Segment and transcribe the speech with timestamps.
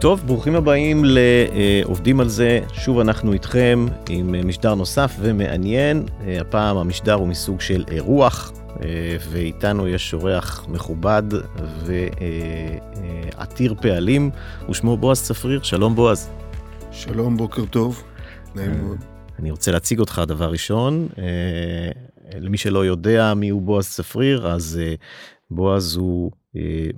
[0.00, 2.60] טוב, ברוכים הבאים לעובדים על זה.
[2.72, 6.04] שוב אנחנו איתכם עם משדר נוסף ומעניין.
[6.40, 8.52] הפעם המשדר הוא מסוג של אירוח,
[9.30, 11.22] ואיתנו יש אורח מכובד
[11.84, 14.30] ועתיר פעלים,
[14.70, 15.62] ושמו בועז צפריר.
[15.62, 16.30] שלום בועז.
[16.90, 18.02] שלום, בוקר טוב.
[18.54, 18.98] נעים מאוד.
[19.38, 21.08] אני רוצה להציג אותך דבר ראשון.
[22.40, 24.80] למי שלא יודע מי הוא בועז צפריר, אז
[25.50, 26.30] בועז הוא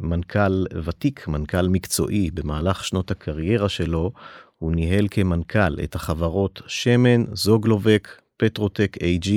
[0.01, 2.31] מנכ"ל ותיק, מנכ"ל מקצועי.
[2.31, 4.13] במהלך שנות הקריירה שלו
[4.59, 9.29] הוא ניהל כמנכ"ל את החברות שמן, זוגלובק, פטרוטק AG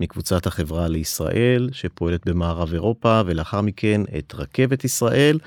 [0.00, 5.38] מקבוצת החברה לישראל שפועלת במערב אירופה ולאחר מכן את רכבת ישראל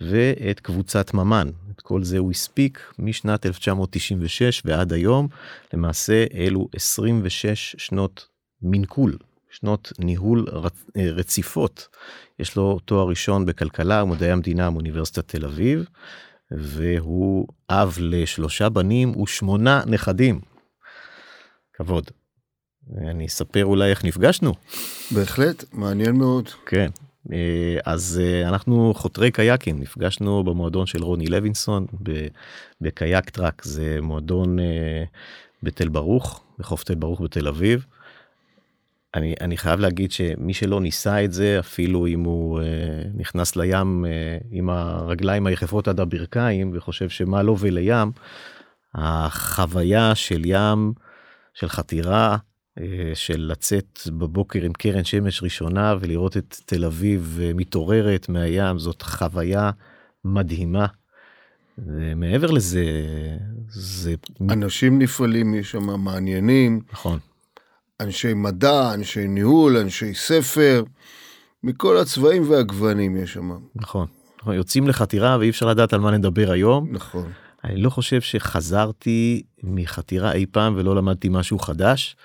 [0.00, 1.50] ואת קבוצת ממן.
[1.70, 5.28] את כל זה הוא הספיק משנת 1996 ועד היום.
[5.74, 8.26] למעשה אלו 26 שנות
[8.62, 9.16] מנכול,
[9.50, 10.46] שנות ניהול
[10.96, 11.88] רציפות.
[12.38, 15.84] יש לו תואר ראשון בכלכלה ומדעי המדינה מאוניברסיטת תל אביב,
[16.50, 20.40] והוא אב לשלושה בנים ושמונה נכדים.
[21.72, 22.10] כבוד.
[22.96, 24.54] אני אספר אולי איך נפגשנו.
[25.10, 26.48] בהחלט, מעניין מאוד.
[26.66, 26.90] כן.
[27.84, 31.86] אז אנחנו חותרי קייקים, נפגשנו במועדון של רוני לוינסון
[32.80, 34.58] בקייק טראק, זה מועדון
[35.62, 37.86] בתל ברוך, בחוף תל ברוך בתל אביב.
[39.14, 42.64] אני, אני חייב להגיד שמי שלא ניסה את זה, אפילו אם הוא אה,
[43.14, 48.10] נכנס לים אה, עם הרגליים היחפות עד הברכיים וחושב שמה לו ולים,
[48.94, 50.92] החוויה של ים,
[51.54, 52.36] של חתירה,
[52.78, 58.78] אה, של לצאת בבוקר עם קרן שמש ראשונה ולראות את תל אביב אה, מתעוררת מהים,
[58.78, 59.70] זאת חוויה
[60.24, 60.86] מדהימה.
[61.78, 62.84] ומעבר לזה,
[63.68, 64.14] זה...
[64.50, 66.80] אנשים נפעלים יש שם מעניינים.
[66.92, 67.18] נכון.
[68.00, 70.82] אנשי מדע, אנשי ניהול, אנשי ספר,
[71.62, 73.50] מכל הצבעים והגוונים יש שם.
[73.74, 74.06] נכון.
[74.38, 76.88] אנחנו יוצאים לחתירה ואי אפשר לדעת על מה נדבר היום.
[76.90, 77.32] נכון.
[77.64, 82.16] אני לא חושב שחזרתי מחתירה אי פעם ולא למדתי משהו חדש.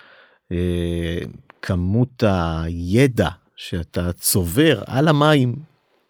[0.52, 1.18] אה,
[1.62, 5.56] כמות הידע שאתה צובר על המים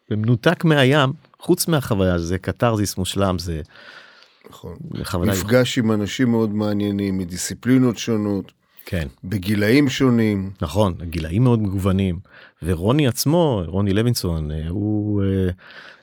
[0.10, 1.10] במנותק מהים,
[1.40, 3.62] חוץ מהחוויה, זה קתרזיס מושלם, זה...
[4.50, 4.78] נכון.
[5.22, 8.52] מפגש עם אנשים מאוד מעניינים, מדיסציפלינות שונות.
[8.86, 9.08] כן.
[9.24, 10.52] בגילאים שונים.
[10.62, 12.20] נכון, גילאים מאוד מגוונים.
[12.64, 15.24] ורוני עצמו, רוני לוינסון, הוא,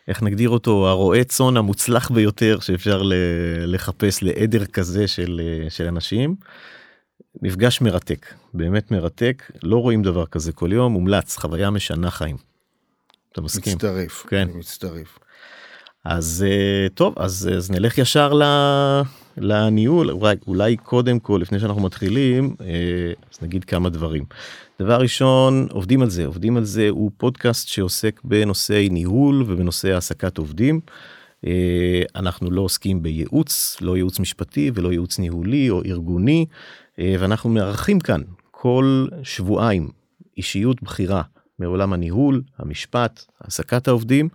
[0.09, 3.03] איך נגדיר אותו, הרועה צאן המוצלח ביותר שאפשר
[3.67, 6.37] לחפש לעדר כזה של, של אנשים.
[7.43, 12.37] מפגש מרתק, באמת מרתק, לא רואים דבר כזה כל יום, מומלץ, חוויה משנה חיים.
[13.33, 13.73] אתה מסכים?
[13.73, 14.49] מצטרף, כן.
[14.55, 15.19] מצטרף.
[16.05, 16.47] אז
[16.95, 18.43] טוב, אז, אז נלך ישר ל...
[19.37, 22.57] לניהול אולי, אולי קודם כל לפני שאנחנו מתחילים
[23.33, 24.25] אז נגיד כמה דברים.
[24.81, 30.39] דבר ראשון עובדים על זה עובדים על זה הוא פודקאסט שעוסק בנושאי ניהול ובנושא העסקת
[30.39, 30.81] עובדים.
[32.17, 36.47] אנחנו לא עוסקים בייעוץ לא ייעוץ משפטי ולא ייעוץ ניהולי או ארגוני
[36.99, 39.89] ואנחנו מארחים כאן כל שבועיים
[40.37, 41.23] אישיות בכירה
[41.59, 44.29] מעולם הניהול המשפט העסקת העובדים.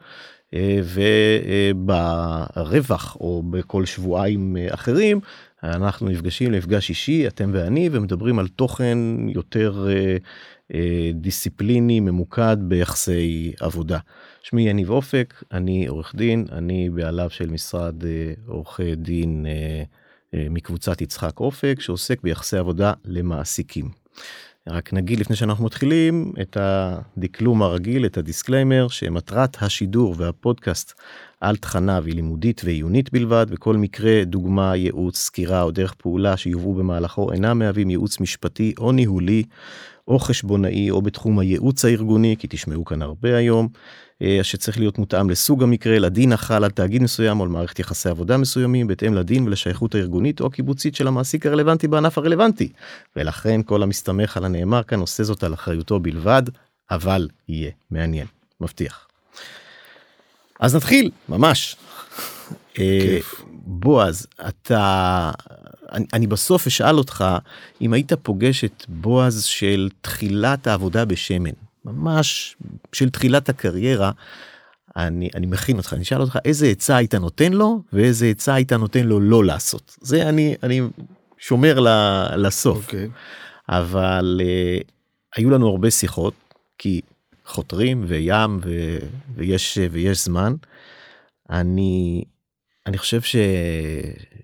[1.75, 5.19] וברווח או בכל שבועיים אחרים
[5.63, 8.97] אנחנו נפגשים למפגש אישי אתם ואני ומדברים על תוכן
[9.29, 9.87] יותר
[11.13, 13.99] דיסציפליני ממוקד ביחסי עבודה.
[14.43, 17.95] שמי יניב אופק אני עורך דין אני בעליו של משרד
[18.47, 19.45] עורכי דין
[20.33, 23.89] מקבוצת יצחק אופק שעוסק ביחסי עבודה למעסיקים.
[24.69, 30.93] רק נגיד לפני שאנחנו מתחילים את הדקלום הרגיל את ה disclaimer שמטרת השידור והפודקאסט
[31.41, 36.73] על תכניו היא לימודית ועיונית בלבד וכל מקרה דוגמה ייעוץ סקירה או דרך פעולה שיובאו
[36.73, 39.43] במהלכו אינם מהווים ייעוץ משפטי או ניהולי
[40.07, 43.67] או חשבונאי או בתחום הייעוץ הארגוני כי תשמעו כאן הרבה היום
[44.43, 48.37] שצריך להיות מותאם לסוג המקרה לדין החל על תאגיד מסוים או על מערכת יחסי עבודה
[48.37, 52.69] מסוימים בהתאם לדין ולשייכות הארגונית או הקיבוצית של המעסיק הרלוונטי בענף הרלוונטי
[53.15, 56.43] ולכן כל המסתמך על הנאמר כאן עושה זאת על אחריותו בלבד
[56.91, 58.27] אבל יהיה מעניין
[58.61, 59.07] מבטיח.
[60.59, 61.75] אז נתחיל ממש.
[63.49, 65.31] בועז אתה
[65.91, 67.25] אני, אני בסוף אשאל אותך
[67.81, 72.57] אם היית פוגש את בועז של תחילת העבודה בשמן ממש
[72.93, 74.11] של תחילת הקריירה.
[74.95, 78.73] אני, אני מכין אותך אני אשאל אותך איזה עצה היית נותן לו ואיזה עצה היית
[78.73, 80.81] נותן לו לא לעשות זה אני אני
[81.37, 81.79] שומר
[82.35, 82.85] לסוף okay.
[82.85, 83.09] אוקיי.
[83.69, 84.83] אבל uh,
[85.35, 86.33] היו לנו הרבה שיחות
[86.77, 87.01] כי
[87.45, 88.97] חותרים וים ו,
[89.35, 90.55] ויש ויש זמן.
[91.49, 92.23] אני
[92.85, 93.35] אני חושב ש...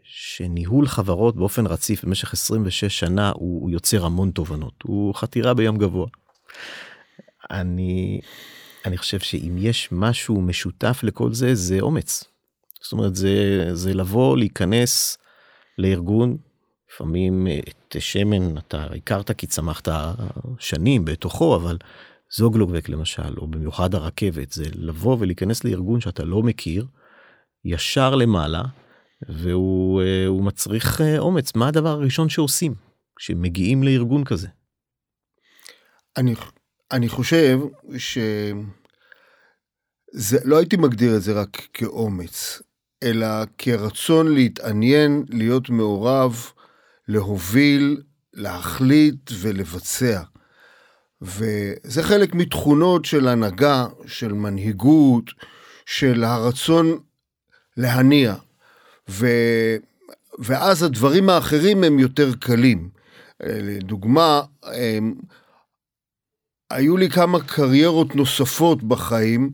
[0.04, 5.78] שניהול חברות באופן רציף במשך 26 שנה הוא, הוא יוצר המון תובנות הוא חתירה בים
[5.78, 6.08] גבוה.
[7.54, 8.22] אני
[8.86, 12.24] אני חושב שאם יש משהו משותף לכל זה זה אומץ.
[12.82, 15.18] זאת אומרת, זה, זה לבוא, להיכנס
[15.78, 16.38] לארגון,
[16.94, 19.88] לפעמים אה, את שמן אתה הכרת כי צמחת
[20.60, 21.78] שנים בתוכו, אבל
[22.36, 26.88] זוגלובק למשל, או במיוחד הרכבת, זה לבוא ולהיכנס לארגון שאתה לא מכיר,
[27.66, 28.64] ישר למעלה,
[29.30, 31.56] והוא אה, מצריך אה, אומץ.
[31.56, 32.76] מה הדבר הראשון שעושים
[33.16, 34.48] כשמגיעים לארגון כזה?
[36.18, 36.36] אני,
[36.94, 37.60] אני חושב
[37.98, 38.18] ש...
[40.12, 42.62] זה, לא הייתי מגדיר את זה רק כאומץ,
[43.04, 46.52] אלא כרצון להתעניין, להיות מעורב,
[47.08, 48.02] להוביל,
[48.34, 50.22] להחליט ולבצע.
[51.22, 55.26] וזה חלק מתכונות של הנהגה, של מנהיגות,
[55.86, 57.00] של הרצון
[57.78, 58.36] להניע.
[59.10, 59.28] ו...
[60.40, 62.90] ואז הדברים האחרים הם יותר קלים.
[63.40, 65.14] לדוגמה, הם...
[66.74, 69.52] היו לי כמה קריירות נוספות בחיים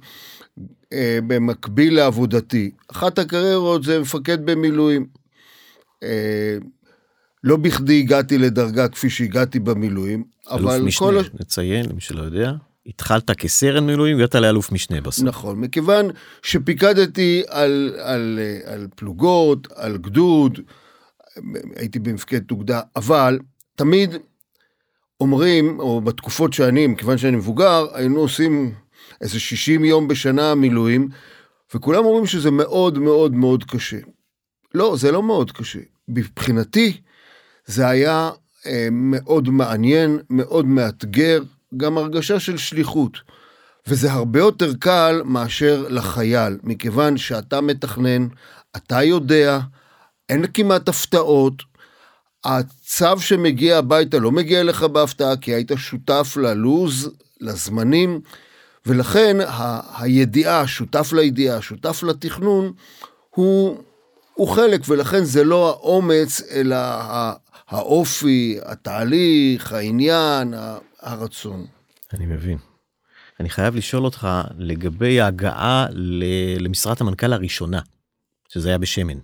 [0.93, 2.71] אה, במקביל לעבודתי.
[2.91, 5.05] אחת הקריירות זה מפקד במילואים.
[6.03, 6.57] אה,
[7.43, 11.19] לא בכדי הגעתי לדרגה כפי שהגעתי במילואים, אבל אלוף משנה, כל...
[11.39, 12.53] נציין למי שלא יודע,
[12.85, 15.25] התחלת כסרן מילואים והגעת לאלוף משנה בסוף.
[15.25, 16.09] נכון, מכיוון
[16.41, 20.59] שפיקדתי על, על, על פלוגות, על גדוד,
[21.75, 23.39] הייתי במפקדת אוגדה, אבל
[23.75, 24.15] תמיד
[25.21, 28.73] אומרים, או בתקופות שאני, מכיוון שאני מבוגר, היינו עושים
[29.21, 31.09] איזה 60 יום בשנה מילואים,
[31.75, 33.97] וכולם אומרים שזה מאוד מאוד מאוד קשה.
[34.73, 35.79] לא, זה לא מאוד קשה.
[36.07, 37.01] מבחינתי,
[37.65, 38.29] זה היה
[38.65, 41.41] אה, מאוד מעניין, מאוד מאתגר,
[41.77, 43.17] גם הרגשה של שליחות.
[43.87, 48.27] וזה הרבה יותר קל מאשר לחייל, מכיוון שאתה מתכנן,
[48.77, 49.59] אתה יודע,
[50.29, 51.53] אין כמעט הפתעות,
[52.43, 57.09] הצו שמגיע הביתה לא מגיע אליך בהפתעה, כי היית שותף ללוז,
[57.41, 58.21] לזמנים,
[58.85, 62.73] ולכן ה- הידיעה, שותף לידיעה, שותף לתכנון,
[63.29, 63.77] הוא,
[64.33, 66.75] הוא חלק, ולכן זה לא האומץ, אלא
[67.67, 70.53] האופי, התהליך, העניין,
[71.01, 71.65] הרצון.
[72.13, 72.57] אני מבין.
[73.39, 74.27] אני חייב לשאול אותך
[74.57, 75.85] לגבי ההגעה
[76.59, 77.79] למשרת המנכ"ל הראשונה,
[78.49, 79.17] שזה היה בשמן.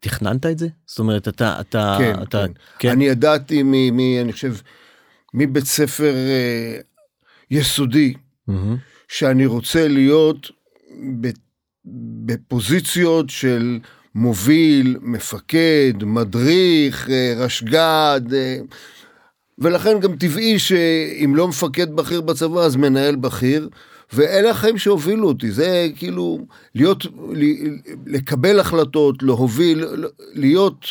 [0.00, 0.68] תכננת את זה?
[0.86, 1.60] זאת אומרת, אתה...
[1.60, 2.52] אתה כן, אתה, כן.
[2.78, 2.90] כן.
[2.90, 3.96] אני ידעתי מ...
[3.96, 4.54] מ אני חושב,
[5.34, 6.76] מבית ספר אה,
[7.50, 8.52] יסודי, mm-hmm.
[9.08, 10.50] שאני רוצה להיות
[12.26, 13.78] בפוזיציות של
[14.14, 18.56] מוביל, מפקד, מדריך, אה, רשג"ד, אה,
[19.58, 23.68] ולכן גם טבעי שאם לא מפקד בכיר בצבא אז מנהל בכיר,
[24.12, 27.06] ואלה החיים שהובילו אותי, זה כאילו להיות,
[28.06, 29.84] לקבל החלטות, להוביל,
[30.32, 30.86] להיות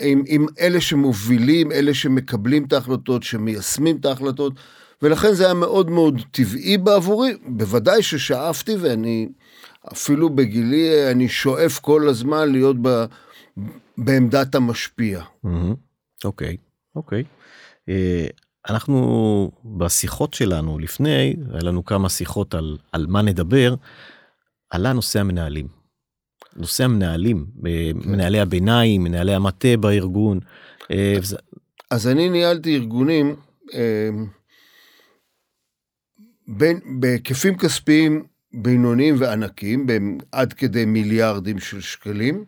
[0.00, 4.52] עם, עם אלה שמובילים, אלה שמקבלים את ההחלטות, שמיישמים את ההחלטות,
[5.02, 9.28] ולכן זה היה מאוד מאוד טבעי בעבורי, בוודאי ששאפתי ואני
[9.92, 13.04] אפילו בגילי, אני שואף כל הזמן להיות ב,
[13.98, 15.22] בעמדת המשפיע.
[16.24, 16.56] אוקיי,
[16.96, 17.24] אוקיי.
[17.88, 18.26] אה,
[18.68, 23.74] אנחנו בשיחות שלנו לפני, היה לנו כמה שיחות על, על מה נדבר,
[24.70, 25.68] עלה נושא המנהלים.
[26.56, 28.10] נושא המנהלים, אה, כן.
[28.10, 30.40] מנהלי הביניים, מנהלי המטה בארגון.
[30.90, 31.16] אה,
[31.90, 33.36] אז אני ניהלתי ארגונים
[36.48, 39.86] בין, בהיקפים כספיים בינוניים וענקיים,
[40.32, 42.44] עד כדי מיליארדים של שקלים,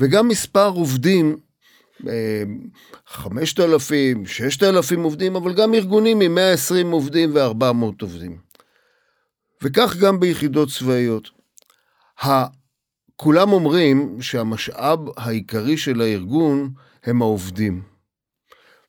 [0.00, 1.36] וגם מספר עובדים,
[3.06, 8.38] 5,000, אה, 6,000 עובדים, אבל גם ארגונים עם 120 עובדים ו-400 עובדים.
[9.62, 11.30] וכך גם ביחידות צבאיות.
[13.16, 16.70] כולם אומרים שהמשאב העיקרי של הארגון
[17.04, 17.82] הם העובדים.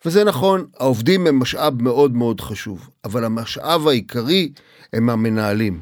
[0.06, 4.52] וזה נכון, העובדים הם משאב מאוד מאוד חשוב, אבל המשאב העיקרי
[4.94, 5.80] הם המנהלים.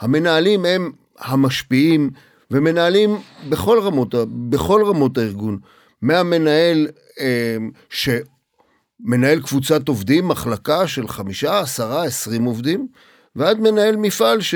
[0.00, 2.10] המנהלים הם המשפיעים
[2.50, 3.16] ומנהלים
[3.48, 4.14] בכל רמות,
[4.50, 5.58] בכל רמות הארגון.
[6.02, 6.88] מהמנהל
[7.20, 7.56] אה,
[7.90, 12.88] שמנהל קבוצת עובדים, מחלקה של חמישה, עשרה, עשרים עובדים,
[13.36, 14.54] ועד מנהל מפעל ש,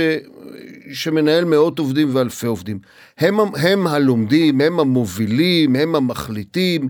[0.93, 2.79] שמנהל מאות עובדים ואלפי עובדים.
[3.19, 6.88] הם, הם הלומדים, הם המובילים, הם המחליטים,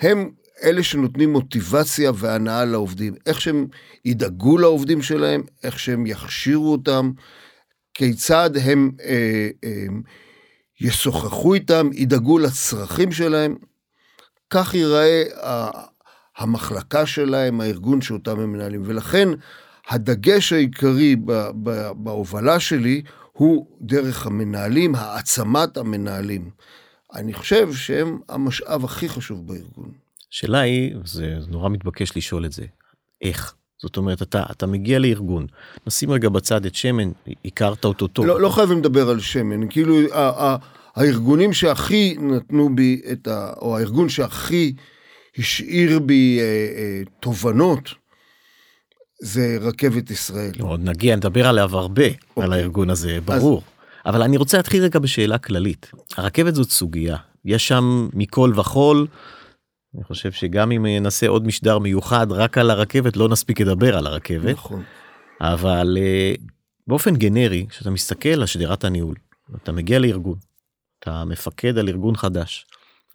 [0.00, 0.30] הם
[0.64, 3.14] אלה שנותנים מוטיבציה והנאה לעובדים.
[3.26, 3.66] איך שהם
[4.04, 7.10] ידאגו לעובדים שלהם, איך שהם יכשירו אותם,
[7.94, 9.86] כיצד הם אה, אה,
[10.80, 13.56] ישוחחו איתם, ידאגו לצרכים שלהם.
[14.50, 15.22] כך ייראה
[16.36, 18.82] המחלקה שלהם, הארגון שאותם הם מנהלים.
[18.84, 19.28] ולכן
[19.88, 21.16] הדגש העיקרי
[21.96, 26.50] בהובלה שלי הוא דרך המנהלים, העצמת המנהלים.
[27.14, 29.90] אני חושב שהם המשאב הכי חשוב בארגון.
[30.32, 32.64] השאלה היא, זה נורא מתבקש לשאול את זה,
[33.22, 33.54] איך?
[33.82, 35.46] זאת אומרת, אתה, אתה מגיע לארגון,
[35.86, 37.10] נשים רגע בצד את שמן,
[37.44, 38.26] הכרת אותו טוב.
[38.26, 39.96] לא, לא חייבים לדבר על שמן, כאילו
[40.96, 43.52] הארגונים שהכי נתנו בי את ה...
[43.60, 44.74] או הארגון שהכי
[45.38, 47.94] השאיר בי אה, אה, תובנות,
[49.22, 50.52] זה רכבת ישראל.
[50.60, 52.44] עוד נגיע, נדבר עליו הרבה, אוקיי.
[52.44, 53.58] על הארגון הזה, ברור.
[53.58, 53.64] אז...
[54.06, 55.90] אבל אני רוצה להתחיל רגע בשאלה כללית.
[56.16, 59.06] הרכבת זאת סוגיה, יש שם מכל וכול.
[59.94, 64.06] אני חושב שגם אם נעשה עוד משדר מיוחד רק על הרכבת לא נספיק לדבר על
[64.06, 64.54] הרכבת.
[64.54, 64.82] נכון.
[65.40, 66.40] אבל uh,
[66.86, 69.16] באופן גנרי כשאתה מסתכל על שדרת הניהול
[69.62, 70.38] אתה מגיע לארגון
[71.04, 72.66] אתה מפקד על ארגון חדש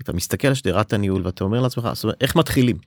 [0.01, 2.77] אתה מסתכל על שדרת הניהול ואתה אומר לעצמך אומרת, איך מתחילים.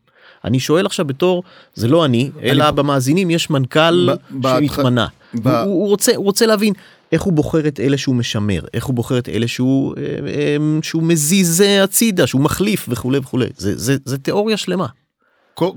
[0.45, 1.43] אני שואל עכשיו בתור
[1.75, 2.77] זה לא אני אלא אני...
[2.77, 4.09] במאזינים יש מנכ"ל
[4.43, 5.49] שהתמנה ב...
[5.49, 6.75] הוא, הוא רוצה הוא רוצה להבין
[7.13, 10.57] איך הוא בוחר את אלה שהוא משמר איך הוא בוחר את אלה שהוא אה, אה,
[10.83, 14.87] שהוא מזיז הצידה שהוא מחליף וכולי וכולי זה זה זה תיאוריה שלמה.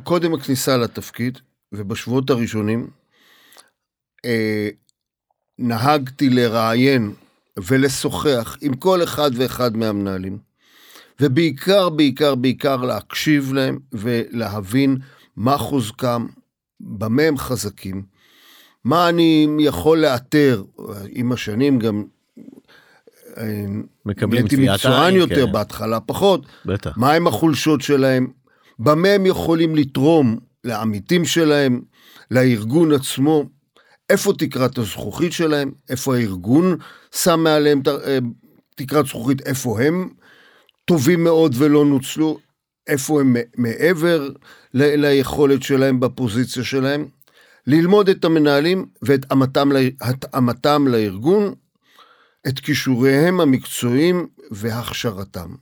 [0.03, 1.39] קודם הכניסה לתפקיד
[1.71, 2.87] ובשבועות הראשונים
[4.25, 4.69] אה,
[5.59, 7.13] נהגתי לראיין
[7.59, 10.37] ולשוחח עם כל אחד ואחד מהמנהלים.
[11.19, 14.97] ובעיקר, בעיקר, בעיקר להקשיב להם ולהבין
[15.35, 16.25] מה חוזקם,
[16.79, 18.03] במה הם חזקים,
[18.83, 20.63] מה אני יכול לאתר,
[21.09, 22.03] עם השנים גם
[23.37, 23.65] אה,
[24.05, 25.51] מקבלים נהייתי מקצוען יותר, כן.
[25.51, 26.97] בהתחלה פחות, בטח.
[26.97, 28.27] מה הם החולשות שלהם,
[28.79, 31.81] במה הם יכולים לתרום לעמיתים שלהם,
[32.31, 33.45] לארגון עצמו,
[34.09, 36.77] איפה תקרת הזכוכית שלהם, איפה הארגון
[37.15, 38.17] שם מעליהם אה,
[38.75, 40.09] תקרת זכוכית, איפה הם
[40.85, 42.39] טובים מאוד ולא נוצלו,
[42.87, 44.29] איפה הם מעבר
[44.73, 47.07] ל- ליכולת שלהם בפוזיציה שלהם,
[47.67, 49.25] ללמוד את המנהלים ואת
[50.01, 51.53] התאמתם לארגון,
[52.47, 55.55] את כישוריהם המקצועיים והכשרתם.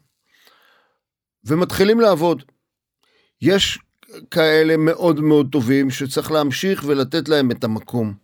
[1.45, 2.43] ומתחילים לעבוד.
[3.41, 3.79] יש
[4.31, 8.22] כאלה מאוד מאוד טובים שצריך להמשיך ולתת להם את המקום.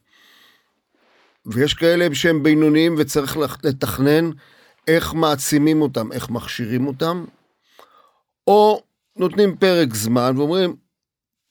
[1.46, 4.29] ויש כאלה שהם בינוניים וצריך לתכנן
[4.88, 7.25] איך מעצימים אותם, איך מכשירים אותם,
[8.48, 8.84] או
[9.15, 10.75] נותנים פרק זמן ואומרים,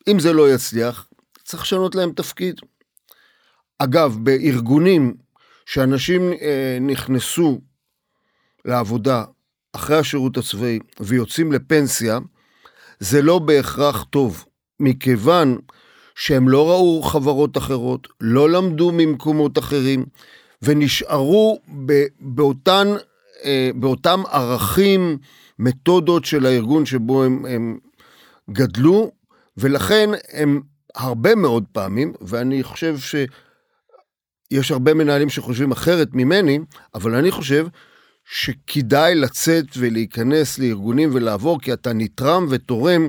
[0.08, 1.08] אם זה לא יצליח,
[1.44, 2.60] צריך לשנות להם תפקיד.
[3.78, 5.14] אגב, בארגונים
[5.66, 7.60] שאנשים אה, נכנסו
[8.64, 9.24] לעבודה
[9.72, 12.18] אחרי השירות הצבאי ויוצאים לפנסיה,
[13.00, 14.44] זה לא בהכרח טוב,
[14.80, 15.58] מכיוון
[16.18, 20.04] שהם לא ראו חברות אחרות, לא למדו ממקומות אחרים,
[20.62, 21.60] ונשארו
[22.20, 22.88] באותן,
[23.44, 25.18] אה, באותם ערכים,
[25.58, 27.78] מתודות של הארגון שבו הם, הם
[28.50, 29.10] גדלו,
[29.56, 30.60] ולכן הם
[30.94, 36.58] הרבה מאוד פעמים, ואני חושב שיש הרבה מנהלים שחושבים אחרת ממני,
[36.94, 37.66] אבל אני חושב
[38.24, 43.08] שכדאי לצאת ולהיכנס לארגונים ולעבור, כי אתה נתרם ותורם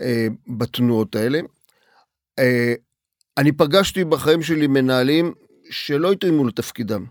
[0.00, 0.26] אה,
[0.58, 1.40] בתנועות האלה.
[2.40, 2.74] אה,
[3.38, 5.32] אני פגשתי בחיים שלי מנהלים
[5.70, 7.04] שלא התאימו לתפקידם,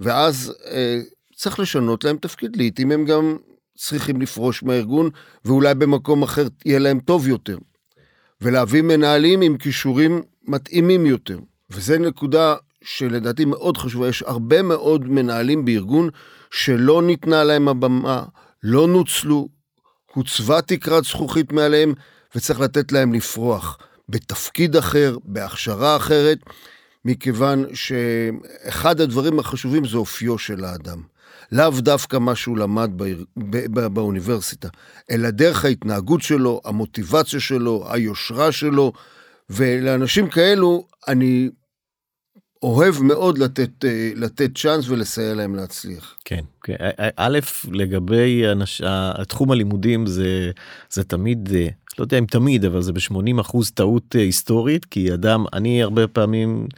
[0.00, 1.00] ואז אה,
[1.36, 3.36] צריך לשנות להם תפקיד, לעתים הם גם
[3.78, 5.10] צריכים לפרוש מהארגון,
[5.44, 7.58] ואולי במקום אחר יהיה להם טוב יותר.
[8.40, 11.38] ולהביא מנהלים עם כישורים מתאימים יותר.
[11.70, 16.08] וזו נקודה שלדעתי מאוד חשובה, יש הרבה מאוד מנהלים בארגון
[16.50, 18.24] שלא ניתנה להם הבמה,
[18.62, 19.48] לא נוצלו,
[20.14, 21.94] הוצבה תקרת זכוכית מעליהם,
[22.34, 23.78] וצריך לתת להם לפרוח.
[24.08, 26.38] בתפקיד אחר, בהכשרה אחרת,
[27.04, 31.02] מכיוון שאחד הדברים החשובים זה אופיו של האדם.
[31.52, 33.06] לאו דווקא מה שהוא למד בא,
[33.66, 34.68] בא, באוניברסיטה,
[35.10, 38.92] אלא דרך ההתנהגות שלו, המוטיבציה שלו, היושרה שלו,
[39.50, 41.50] ולאנשים כאלו אני
[42.62, 43.70] אוהב מאוד לתת,
[44.16, 46.16] לתת צ'אנס ולסייע להם להצליח.
[46.24, 46.74] כן, כן.
[47.16, 47.38] א',
[47.72, 48.82] לגבי אנש...
[49.28, 50.50] תחום הלימודים זה,
[50.90, 51.48] זה תמיד
[51.98, 56.06] לא יודע אם תמיד אבל זה ב-80 אחוז טעות אה, היסטורית כי אדם אני הרבה
[56.06, 56.68] פעמים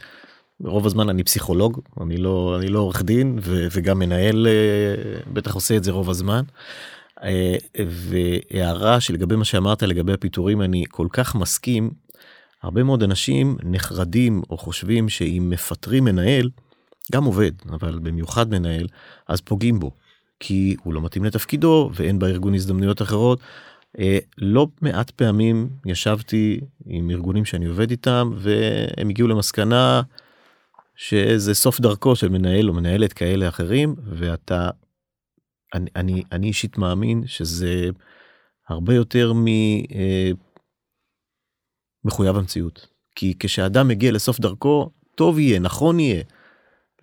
[0.63, 5.55] רוב הזמן אני פסיכולוג אני לא אני לא עורך דין ו, וגם מנהל אה, בטח
[5.55, 6.43] עושה את זה רוב הזמן.
[7.23, 7.55] אה,
[7.87, 11.91] והערה שלגבי מה שאמרת לגבי הפיטורים אני כל כך מסכים.
[12.63, 16.49] הרבה מאוד אנשים נחרדים או חושבים שאם מפטרים מנהל
[17.11, 18.87] גם עובד אבל במיוחד מנהל
[19.27, 19.91] אז פוגעים בו
[20.39, 23.39] כי הוא לא מתאים לתפקידו ואין בארגון הזדמנויות אחרות
[24.37, 30.01] לא מעט פעמים ישבתי עם ארגונים שאני עובד איתם והם הגיעו למסקנה
[30.95, 34.69] שזה סוף דרכו של מנהל או מנהלת כאלה אחרים ואתה
[35.73, 37.89] אני אני אני אישית מאמין שזה
[38.69, 39.47] הרבה יותר מ...
[39.95, 40.31] אה,
[42.19, 46.23] המציאות כי כשאדם מגיע לסוף דרכו טוב יהיה נכון יהיה.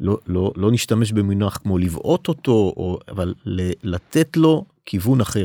[0.01, 3.35] לא לא לא נשתמש במינוח כמו לבעוט אותו או אבל
[3.83, 5.45] לתת לו כיוון אחר.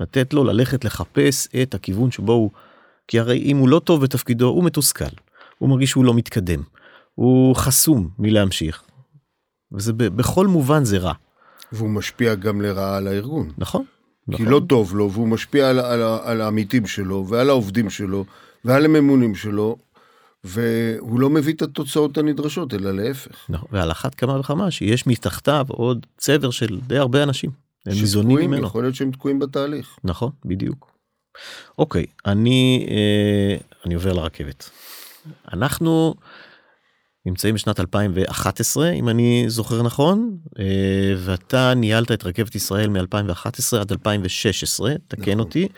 [0.00, 2.50] לתת לו ללכת לחפש את הכיוון שבו הוא
[3.08, 5.04] כי הרי אם הוא לא טוב בתפקידו הוא מתוסכל,
[5.58, 6.62] הוא מרגיש שהוא לא מתקדם,
[7.14, 8.82] הוא חסום מלהמשיך.
[9.72, 11.12] וזה בכל מובן זה רע.
[11.72, 13.50] והוא משפיע גם לרעה על הארגון.
[13.58, 13.84] נכון?
[14.30, 14.46] כי נכון.
[14.46, 18.24] לא טוב לו, והוא משפיע על, על, על העמיתים שלו, ועל העובדים שלו,
[18.64, 19.76] ועל הממונים שלו,
[20.44, 23.46] והוא לא מביא את התוצאות הנדרשות, אלא להפך.
[23.48, 27.50] נכון, ועל אחת כמה וכמה שיש מתחתיו עוד צבר של די הרבה אנשים.
[27.86, 28.66] הם ניזונים ממנו.
[28.66, 29.96] יכול להיות שהם תקועים בתהליך.
[30.04, 30.92] נכון, בדיוק.
[31.78, 34.70] אוקיי, אני, אה, אני עובר לרכבת.
[35.52, 36.14] אנחנו
[37.26, 43.92] נמצאים בשנת 2011, אם אני זוכר נכון, אה, ואתה ניהלת את רכבת ישראל מ-2011 עד
[43.92, 45.40] 2016, תקן נכון.
[45.40, 45.68] אותי.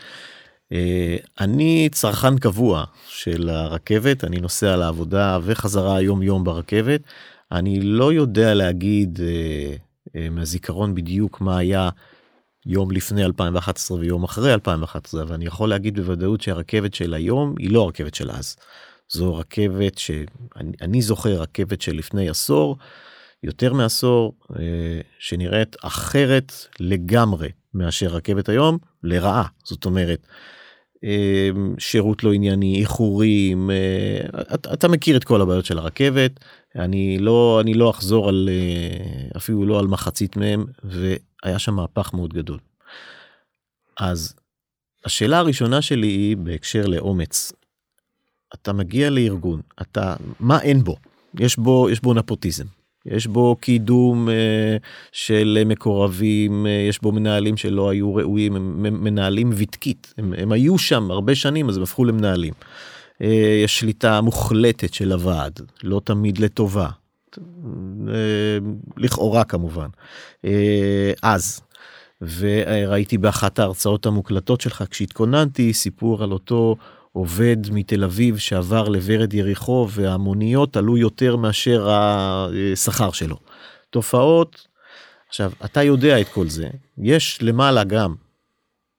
[0.72, 7.00] אה, אני צרכן קבוע של הרכבת, אני נוסע לעבודה וחזרה יום יום ברכבת.
[7.52, 9.76] אני לא יודע להגיד אה,
[10.30, 11.88] מהזיכרון בדיוק מה היה
[12.66, 17.70] יום לפני 2011 ויום אחרי 2011, אבל אני יכול להגיד בוודאות שהרכבת של היום היא
[17.70, 18.56] לא הרכבת של אז.
[19.08, 20.26] זו רכבת שאני
[20.80, 22.76] אני זוכר רכבת של לפני עשור,
[23.42, 29.46] יותר מעשור, אה, שנראית אחרת לגמרי מאשר רכבת היום, לרעה.
[29.64, 30.57] זאת אומרת, אה,
[31.78, 34.20] שירות לא ענייני, איחורים, אה,
[34.54, 36.40] אתה, אתה מכיר את כל הבעיות של הרכבת,
[36.76, 42.14] אני לא, אני לא אחזור על, אה, אפילו לא על מחצית מהם, והיה שם מהפך
[42.14, 42.58] מאוד גדול.
[44.00, 44.34] אז
[45.04, 47.52] השאלה הראשונה שלי היא בהקשר לאומץ.
[48.54, 50.96] אתה מגיע לארגון, אתה, מה אין בו?
[51.38, 52.64] יש בו, יש בו נפוטיזם.
[53.06, 54.76] יש בו קידום אה,
[55.12, 60.78] של מקורבים, אה, יש בו מנהלים שלא היו ראויים, הם מנהלים ותקית, הם, הם היו
[60.78, 62.54] שם הרבה שנים אז הם הפכו למנהלים.
[63.22, 66.88] אה, יש שליטה מוחלטת של הוועד, לא תמיד לטובה,
[68.96, 69.88] לכאורה כמובן.
[71.22, 71.60] אז,
[72.20, 76.76] וראיתי באחת ההרצאות המוקלטות שלך כשהתכוננתי סיפור על אותו
[77.12, 83.36] עובד מתל אביב שעבר לוורד יריחו והמוניות עלו יותר מאשר השכר שלו.
[83.90, 84.66] תופעות,
[85.28, 86.68] עכשיו אתה יודע את כל זה,
[86.98, 88.14] יש למעלה גם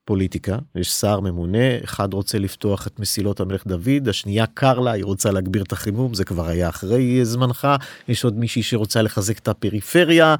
[0.04, 5.04] פוליטיקה, יש שר ממונה, אחד רוצה לפתוח את מסילות המלך דוד, השנייה קר לה, היא
[5.04, 7.68] רוצה להגביר את החימום, זה כבר היה אחרי זמנך,
[8.08, 10.34] יש עוד מישהי שרוצה לחזק את הפריפריה,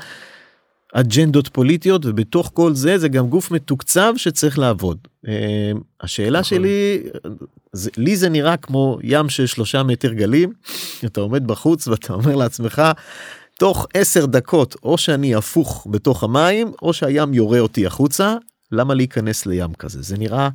[0.93, 4.99] אג'נדות פוליטיות ובתוך כל זה זה גם גוף מתוקצב שצריך לעבוד.
[5.29, 6.59] אה, השאלה נכון.
[6.59, 7.03] שלי,
[7.73, 10.53] זה, לי זה נראה כמו ים של שלושה מטר גלים,
[11.05, 12.83] אתה עומד בחוץ ואתה אומר לעצמך,
[13.59, 18.37] תוך עשר דקות או שאני הפוך בתוך המים או שהים יורה אותי החוצה,
[18.73, 20.03] למה להיכנס לים כזה?
[20.03, 20.49] זה נראה,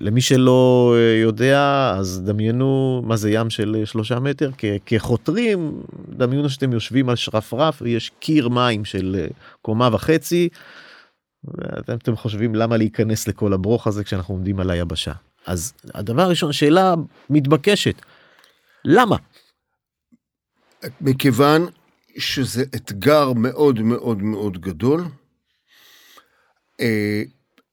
[0.00, 4.50] למי שלא אה, יודע אז דמיינו מה זה ים של אה, שלושה מטר
[4.86, 9.26] כחותרים דמיינו שאתם יושבים על שרפרף ויש קיר מים של אה,
[9.62, 10.48] קומה וחצי.
[11.44, 15.12] ואתם אתם חושבים למה להיכנס לכל הברוך הזה כשאנחנו עומדים על היבשה
[15.46, 16.94] אז הדבר הראשון שאלה
[17.30, 18.02] מתבקשת.
[18.84, 19.16] למה?
[21.00, 21.66] מכיוון
[22.18, 25.04] שזה אתגר מאוד מאוד מאוד גדול,
[26.80, 27.22] אה,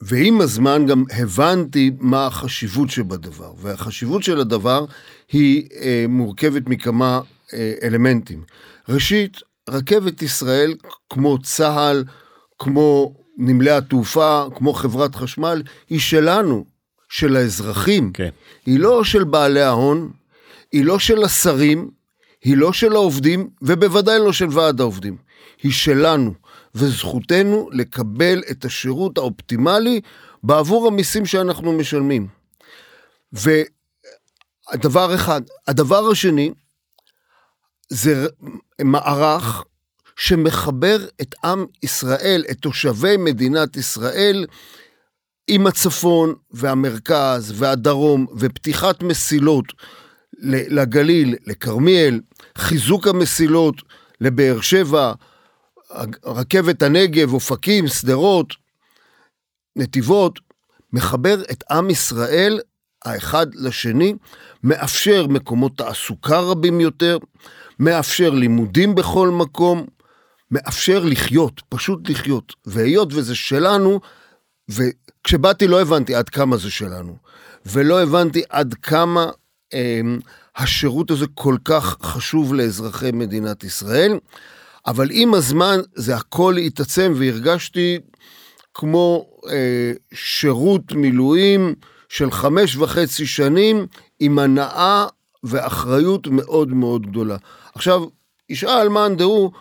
[0.01, 4.85] ועם הזמן גם הבנתי מה החשיבות שבדבר, והחשיבות של הדבר
[5.31, 7.21] היא אה, מורכבת מכמה
[7.53, 8.43] אה, אלמנטים.
[8.89, 9.37] ראשית,
[9.69, 10.73] רכבת ישראל,
[11.09, 12.03] כמו צה"ל,
[12.59, 16.65] כמו נמלי התעופה, כמו חברת חשמל, היא שלנו,
[17.13, 18.11] של האזרחים.
[18.13, 18.29] כן.
[18.65, 20.11] היא לא של בעלי ההון,
[20.71, 21.91] היא לא של השרים,
[22.43, 25.17] היא לא של העובדים, ובוודאי לא של ועד העובדים.
[25.63, 26.33] היא שלנו,
[26.75, 30.01] וזכותנו לקבל את השירות האופטימלי
[30.43, 32.27] בעבור המיסים שאנחנו משלמים.
[33.33, 35.41] והדבר אחד.
[35.67, 36.51] הדבר השני,
[37.89, 38.27] זה
[38.81, 39.63] מערך
[40.15, 44.45] שמחבר את עם ישראל, את תושבי מדינת ישראל,
[45.47, 49.65] עם הצפון והמרכז והדרום ופתיחת מסילות
[50.43, 52.19] לגליל, לכרמיאל,
[52.57, 53.75] חיזוק המסילות
[54.21, 55.13] לבאר שבע,
[56.25, 58.53] רכבת הנגב, אופקים, שדרות,
[59.75, 60.39] נתיבות,
[60.93, 62.59] מחבר את עם ישראל
[63.05, 64.13] האחד לשני,
[64.63, 67.17] מאפשר מקומות תעסוקה רבים יותר,
[67.79, 69.85] מאפשר לימודים בכל מקום,
[70.51, 72.53] מאפשר לחיות, פשוט לחיות.
[72.65, 73.99] והיות וזה שלנו,
[74.69, 77.15] וכשבאתי לא הבנתי עד כמה זה שלנו,
[77.65, 79.31] ולא הבנתי עד כמה
[79.73, 80.01] אה,
[80.55, 84.19] השירות הזה כל כך חשוב לאזרחי מדינת ישראל,
[84.87, 87.99] אבל עם הזמן זה הכל התעצם והרגשתי
[88.73, 91.75] כמו אה, שירות מילואים
[92.09, 93.87] של חמש וחצי שנים
[94.19, 95.07] עם הנאה
[95.43, 97.37] ואחריות מאוד מאוד גדולה.
[97.75, 98.03] עכשיו,
[98.49, 99.51] ישאל מאן דהוא,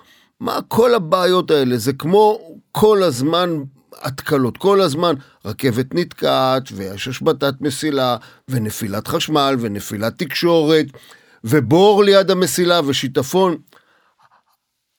[0.40, 1.76] מה כל הבעיות האלה?
[1.76, 2.38] זה כמו
[2.72, 3.62] כל הזמן
[4.00, 8.16] התקלות כל הזמן, רכבת נתקעת, ויש השבתת מסילה,
[8.48, 10.86] ונפילת חשמל, ונפילת תקשורת,
[11.44, 13.56] ובור ליד המסילה, ושיטפון.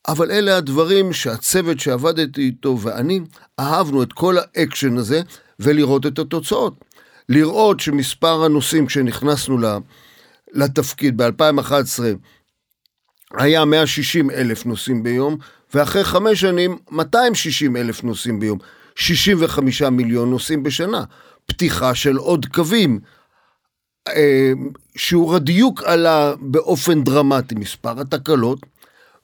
[0.08, 3.19] אבל אלה הדברים שהצוות שעבדתי איתו ואני
[3.60, 5.21] אהבנו את כל האקשן הזה
[5.60, 6.86] ולראות את התוצאות.
[7.29, 9.58] לראות שמספר הנוסעים כשנכנסנו
[10.53, 12.03] לתפקיד ב-2011
[13.34, 15.38] היה 160 אלף נוסעים ביום,
[15.73, 18.60] ואחרי חמש שנים 260 אלף נוסעים ביום,
[18.95, 21.03] 65 מיליון נוסעים בשנה,
[21.45, 22.99] פתיחה של עוד קווים.
[24.08, 24.51] אה,
[24.97, 28.60] שיעור הדיוק עלה באופן דרמטי, מספר התקלות,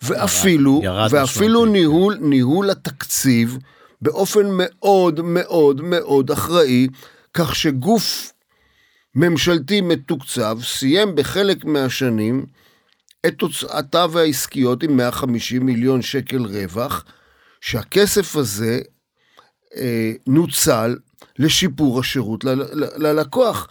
[0.01, 3.58] ואפילו, ירד, ירד ואפילו ניהול, ניהול התקציב
[4.01, 6.88] באופן מאוד מאוד מאוד אחראי,
[7.34, 8.34] כך שגוף
[9.15, 12.45] ממשלתי מתוקצב סיים בחלק מהשנים
[13.27, 17.05] את תוצאותיו העסקיות עם 150 מיליון שקל רווח,
[17.62, 18.79] שהכסף הזה
[19.75, 20.95] אה, נוצל
[21.39, 22.43] לשיפור השירות
[22.97, 23.67] ללקוח.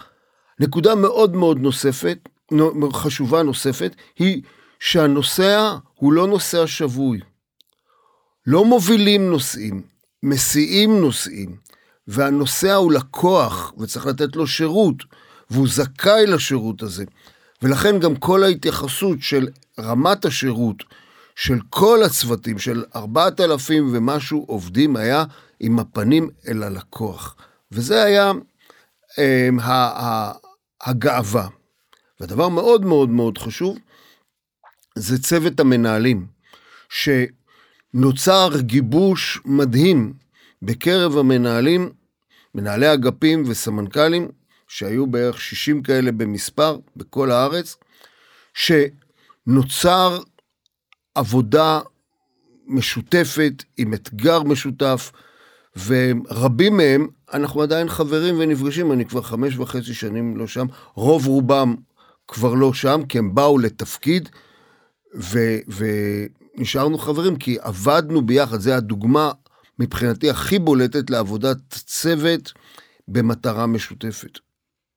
[0.60, 2.28] נקודה מאוד מאוד נוספת,
[2.92, 4.42] חשובה נוספת, היא
[4.80, 7.20] שהנוסע הוא לא נוסע שבוי.
[8.46, 9.82] לא מובילים נוסעים,
[10.22, 11.56] מסיעים נוסעים,
[12.08, 14.96] והנוסע הוא לקוח וצריך לתת לו שירות,
[15.50, 17.04] והוא זכאי לשירות הזה.
[17.62, 19.48] ולכן גם כל ההתייחסות של
[19.80, 20.76] רמת השירות
[21.36, 25.24] של כל הצוותים, של ארבעת אלפים ומשהו עובדים, היה
[25.60, 27.36] עם הפנים אל הלקוח.
[27.72, 28.32] וזה היה
[29.18, 30.32] אה,
[30.80, 31.48] הגאווה.
[32.20, 33.78] ודבר מאוד מאוד מאוד חשוב,
[34.94, 36.26] זה צוות המנהלים,
[36.88, 40.12] שנוצר גיבוש מדהים
[40.62, 41.92] בקרב המנהלים,
[42.54, 44.28] מנהלי אגפים וסמנכ"לים,
[44.68, 47.76] שהיו בערך 60 כאלה במספר בכל הארץ,
[48.54, 50.18] שנוצר
[51.14, 51.80] עבודה
[52.66, 55.12] משותפת עם אתגר משותף,
[55.86, 61.74] ורבים מהם, אנחנו עדיין חברים ונפגשים, אני כבר חמש וחצי שנים לא שם, רוב רובם
[62.28, 64.28] כבר לא שם, כי הם באו לתפקיד,
[65.14, 65.38] ו,
[66.56, 69.30] ונשארנו חברים, כי עבדנו ביחד, זו הדוגמה
[69.78, 72.52] מבחינתי הכי בולטת לעבודת צוות
[73.08, 74.38] במטרה משותפת.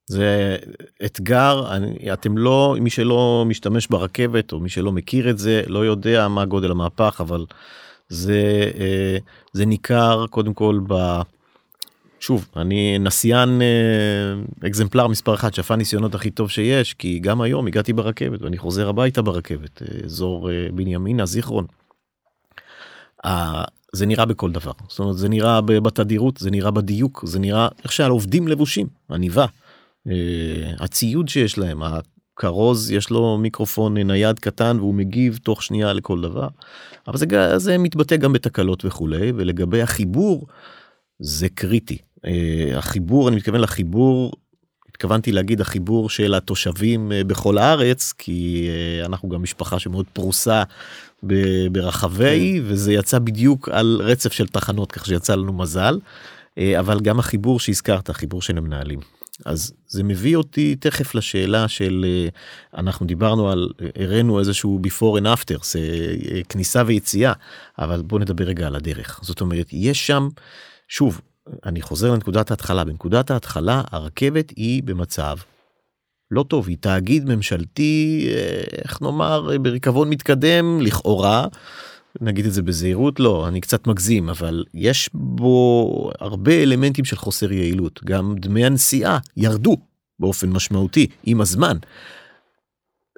[0.07, 0.57] זה
[1.05, 5.85] אתגר, אני, אתם לא, מי שלא משתמש ברכבת או מי שלא מכיר את זה, לא
[5.85, 7.45] יודע מה גודל המהפך, אבל
[8.11, 9.17] זה, אה,
[9.53, 11.21] זה ניכר קודם כל ב...
[12.19, 17.67] שוב, אני נסיין אה, אקזמפלר מספר אחד, שפן ניסיונות הכי טוב שיש, כי גם היום
[17.67, 21.65] הגעתי ברכבת ואני חוזר הביתה ברכבת, אה, אזור בנימינה, זיכרון.
[23.93, 27.91] זה נראה בכל דבר, זאת אומרת זה נראה בתדירות, זה נראה בדיוק, זה נראה איך
[27.91, 29.45] שהעובדים לבושים, עניבה.
[30.79, 36.47] הציוד שיש להם, הכרוז יש לו מיקרופון נייד קטן והוא מגיב תוך שנייה לכל דבר.
[37.07, 37.25] אבל זה,
[37.57, 40.47] זה מתבטא גם בתקלות וכולי ולגבי החיבור
[41.19, 41.97] זה קריטי.
[42.25, 44.31] אה, החיבור אני מתכוון לחיבור
[44.89, 48.69] התכוונתי להגיד החיבור של התושבים אה, בכל הארץ כי
[49.05, 50.63] אנחנו גם משפחה שמאוד פרוסה
[51.71, 52.71] ברחבי כן.
[52.71, 55.99] וזה יצא בדיוק על רצף של תחנות כך שיצא לנו מזל
[56.79, 58.99] אבל גם החיבור שהזכרת החיבור של המנהלים.
[59.45, 62.27] אז זה מביא אותי תכף לשאלה של אה,
[62.79, 65.79] אנחנו דיברנו על הראינו איזשהו before and after זה
[66.31, 67.33] אה, כניסה ויציאה
[67.79, 70.27] אבל בוא נדבר רגע על הדרך זאת אומרת יש שם
[70.87, 71.21] שוב
[71.65, 75.37] אני חוזר לנקודת ההתחלה בנקודת ההתחלה הרכבת היא במצב
[76.31, 81.47] לא טוב היא תאגיד ממשלתי אה, איך נאמר בריקבון מתקדם לכאורה.
[82.21, 87.51] נגיד את זה בזהירות לא אני קצת מגזים אבל יש בו הרבה אלמנטים של חוסר
[87.51, 89.77] יעילות גם דמי הנסיעה ירדו
[90.19, 91.77] באופן משמעותי עם הזמן.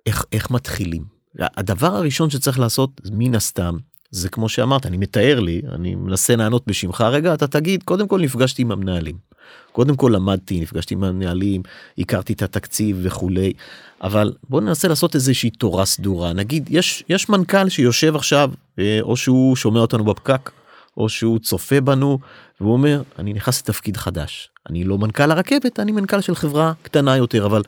[0.05, 1.03] איך איך מתחילים
[1.39, 3.77] הדבר הראשון שצריך לעשות מן הסתם
[4.11, 8.21] זה כמו שאמרת אני מתאר לי אני מנסה לענות בשמך רגע אתה תגיד קודם כל
[8.21, 9.32] נפגשתי עם המנהלים.
[9.71, 11.61] קודם כל למדתי נפגשתי עם המנהלים
[11.97, 13.53] הכרתי את התקציב וכולי
[14.01, 16.33] אבל בוא ננסה לעשות איזושהי תורה סדורה.
[16.33, 20.51] נגיד יש יש מנכ"ל שיושב עכשיו אה, או שהוא שומע אותנו בפקק
[20.97, 22.19] או שהוא צופה בנו
[22.61, 24.49] והוא אומר אני נכנס לתפקיד חדש.
[24.69, 27.61] אני לא מנכ"ל הרכבת אני מנכ"ל של חברה קטנה יותר אבל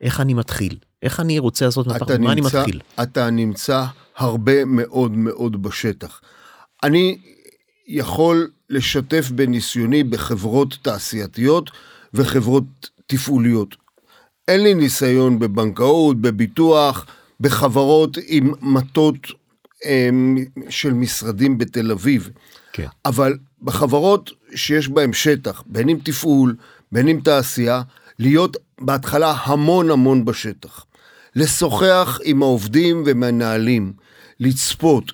[0.00, 0.76] איך אני מתחיל?
[1.02, 2.80] איך אני רוצה לעשות מהפך מה אני מתחיל?
[3.02, 3.84] אתה נמצא
[4.16, 6.20] הרבה מאוד מאוד בשטח.
[6.82, 7.18] אני
[7.88, 11.70] יכול לשתף בניסיוני בחברות תעשייתיות
[12.14, 13.76] וחברות תפעוליות.
[14.48, 17.06] אין לי ניסיון בבנקאות, בביטוח,
[17.40, 19.16] בחברות עם מטות
[19.84, 22.30] אמ, של משרדים בתל אביב.
[22.72, 22.86] כן.
[23.04, 26.56] אבל בחברות שיש בהן שטח, בין אם תפעול,
[26.92, 27.82] בין אם תעשייה,
[28.18, 30.84] להיות בהתחלה המון המון בשטח.
[31.36, 33.92] לשוחח עם העובדים ומנהלים,
[34.40, 35.12] לצפות,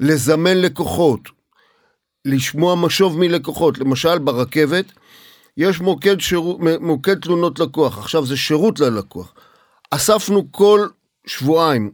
[0.00, 1.20] לזמן לקוחות,
[2.24, 3.78] לשמוע משוב מלקוחות.
[3.78, 4.84] למשל, ברכבת
[5.56, 9.34] יש מוקד, שירות, מוקד תלונות לקוח, עכשיו זה שירות ללקוח.
[9.90, 10.88] אספנו כל
[11.26, 11.90] שבועיים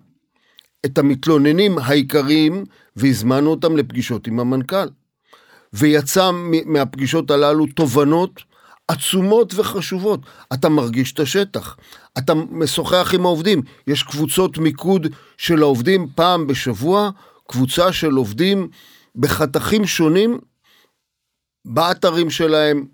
[0.86, 2.64] את המתלוננים העיקריים
[2.96, 4.88] והזמנו אותם לפגישות עם המנכ"ל.
[5.72, 6.30] ויצא
[6.66, 8.42] מהפגישות הללו תובנות
[8.88, 10.20] עצומות וחשובות.
[10.52, 11.76] אתה מרגיש את השטח,
[12.18, 17.10] אתה משוחח עם העובדים, יש קבוצות מיקוד של העובדים פעם בשבוע,
[17.48, 18.68] קבוצה של עובדים
[19.16, 20.38] בחתכים שונים
[21.64, 22.86] באתרים שלהם,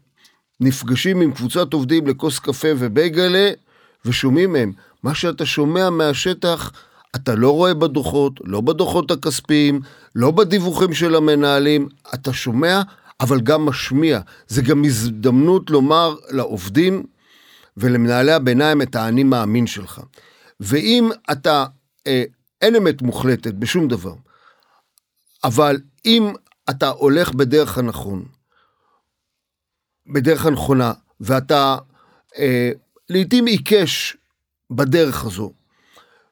[0.61, 3.51] נפגשים עם קבוצת עובדים לכוס קפה ובייגלה
[4.05, 4.73] ושומעים מהם.
[5.03, 6.73] מה שאתה שומע מהשטח,
[7.17, 9.81] אתה לא רואה בדוחות, לא בדוחות הכספיים,
[10.15, 12.83] לא בדיווחים של המנהלים, אתה שומע,
[13.21, 14.21] אבל גם משמיע.
[14.49, 17.03] זה גם הזדמנות לומר לעובדים
[17.77, 20.01] ולמנהלי הביניים את האני מאמין שלך.
[20.61, 21.65] ואם אתה,
[22.07, 22.25] אה,
[22.63, 24.15] אין אמת מוחלטת בשום דבר,
[25.45, 26.33] אבל אם
[26.71, 28.25] אתה הולך בדרך הנכון,
[30.13, 31.77] בדרך הנכונה, ואתה
[32.39, 32.71] אה,
[33.09, 34.17] לעתים עיקש
[34.71, 35.53] בדרך הזו,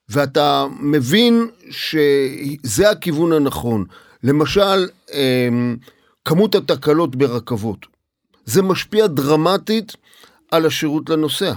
[0.08, 3.84] ואתה מבין שזה הכיוון הנכון.
[4.22, 5.48] למשל, אה,
[6.24, 7.86] כמות התקלות ברכבות.
[8.44, 9.92] זה משפיע דרמטית
[10.50, 11.52] על השירות לנוסע.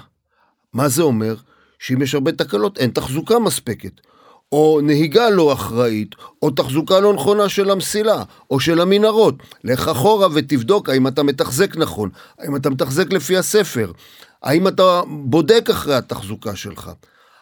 [0.74, 1.36] מה זה אומר?
[1.80, 3.92] שאם יש הרבה תקלות, אין תחזוקה מספקת.
[4.54, 9.36] או נהיגה לא אחראית, או תחזוקה לא נכונה של המסילה, או של המנהרות.
[9.64, 13.92] לך אחורה ותבדוק האם אתה מתחזק נכון, האם אתה מתחזק לפי הספר,
[14.44, 16.92] האם אתה בודק אחרי התחזוקה שלך.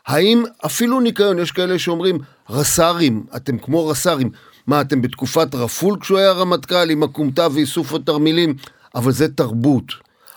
[0.07, 2.17] האם אפילו ניקיון, יש כאלה שאומרים,
[2.49, 4.29] רס"רים, אתם כמו רס"רים.
[4.67, 8.55] מה, אתם בתקופת רפול כשהוא היה רמטכ"ל עם הכומתה ואיסוף התרמילים?
[8.95, 9.85] אבל זה תרבות.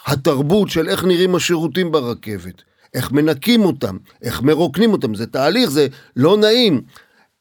[0.06, 2.62] התרבות של איך נראים השירותים ברכבת.
[2.94, 6.82] איך מנקים אותם, איך מרוקנים אותם, זה תהליך, זה לא נעים.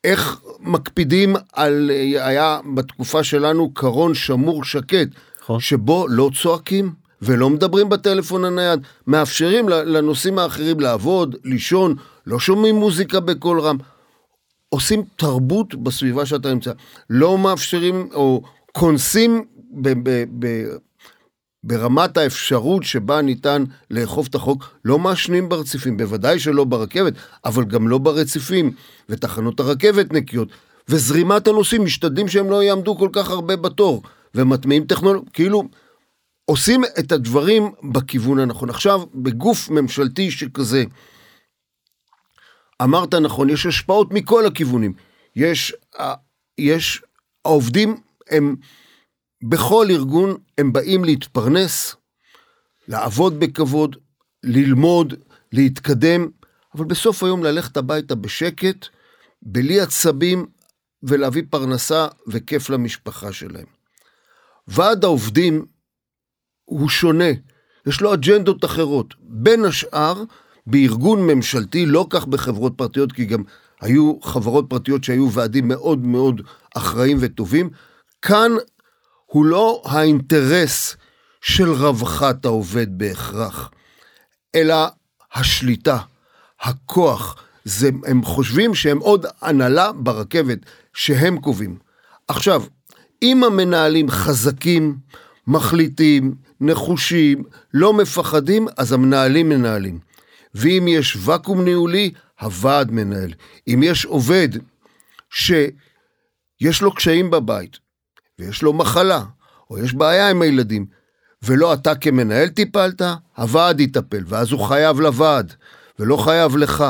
[0.03, 5.07] איך מקפידים על, היה בתקופה שלנו קרון שמור שקט,
[5.41, 5.59] נכון.
[5.59, 11.95] שבו לא צועקים ולא מדברים בטלפון הנייד, מאפשרים לנושאים האחרים לעבוד, לישון,
[12.27, 13.77] לא שומעים מוזיקה בקול רם.
[14.69, 16.71] עושים תרבות בסביבה שאתה נמצא,
[17.09, 19.45] לא מאפשרים או קונסים
[19.81, 20.63] ב, ב, ב,
[21.63, 27.13] ברמת האפשרות שבה ניתן לאכוף את החוק, לא מעשנים ברציפים, בוודאי שלא ברכבת,
[27.45, 28.71] אבל גם לא ברציפים,
[29.09, 30.47] ותחנות הרכבת נקיות,
[30.89, 34.03] וזרימת הנוסעים, משתדלים שהם לא יעמדו כל כך הרבה בתור,
[34.35, 35.63] ומטמיעים טכנולוגיה, כאילו,
[36.45, 38.69] עושים את הדברים בכיוון הנכון.
[38.69, 40.83] עכשיו, בגוף ממשלתי שכזה,
[42.81, 44.93] אמרת נכון, יש השפעות מכל הכיוונים.
[45.35, 45.73] יש,
[46.57, 47.01] יש,
[47.45, 47.97] העובדים
[48.29, 48.55] הם,
[49.43, 51.95] בכל ארגון הם באים להתפרנס,
[52.87, 53.95] לעבוד בכבוד,
[54.43, 55.13] ללמוד,
[55.51, 56.27] להתקדם,
[56.75, 58.87] אבל בסוף היום ללכת הביתה בשקט,
[59.41, 60.45] בלי עצבים,
[61.03, 63.65] ולהביא פרנסה וכיף למשפחה שלהם.
[64.67, 65.65] ועד העובדים
[66.65, 67.29] הוא שונה,
[67.85, 69.13] יש לו אג'נדות אחרות.
[69.19, 70.23] בין השאר,
[70.67, 73.43] בארגון ממשלתי, לא כך בחברות פרטיות, כי גם
[73.81, 76.41] היו חברות פרטיות שהיו ועדים מאוד מאוד
[76.75, 77.69] אחראיים וטובים.
[78.21, 78.51] כאן
[79.33, 80.97] הוא לא האינטרס
[81.41, 83.71] של רווחת העובד בהכרח,
[84.55, 84.75] אלא
[85.33, 85.97] השליטה,
[86.61, 87.43] הכוח.
[87.65, 90.57] זה, הם חושבים שהם עוד הנהלה ברכבת
[90.93, 91.77] שהם קובעים.
[92.27, 92.63] עכשיו,
[93.21, 94.97] אם המנהלים חזקים,
[95.47, 97.43] מחליטים, נחושים,
[97.73, 99.99] לא מפחדים, אז המנהלים מנהלים.
[100.55, 103.33] ואם יש ואקום ניהולי, הוועד מנהל.
[103.67, 104.49] אם יש עובד
[105.29, 107.82] שיש לו קשיים בבית,
[108.43, 109.23] ויש לו מחלה,
[109.69, 110.85] או יש בעיה עם הילדים,
[111.43, 113.01] ולא אתה כמנהל טיפלת,
[113.37, 115.53] הוועד יטפל, ואז הוא חייב לוועד,
[115.99, 116.83] ולא חייב לך.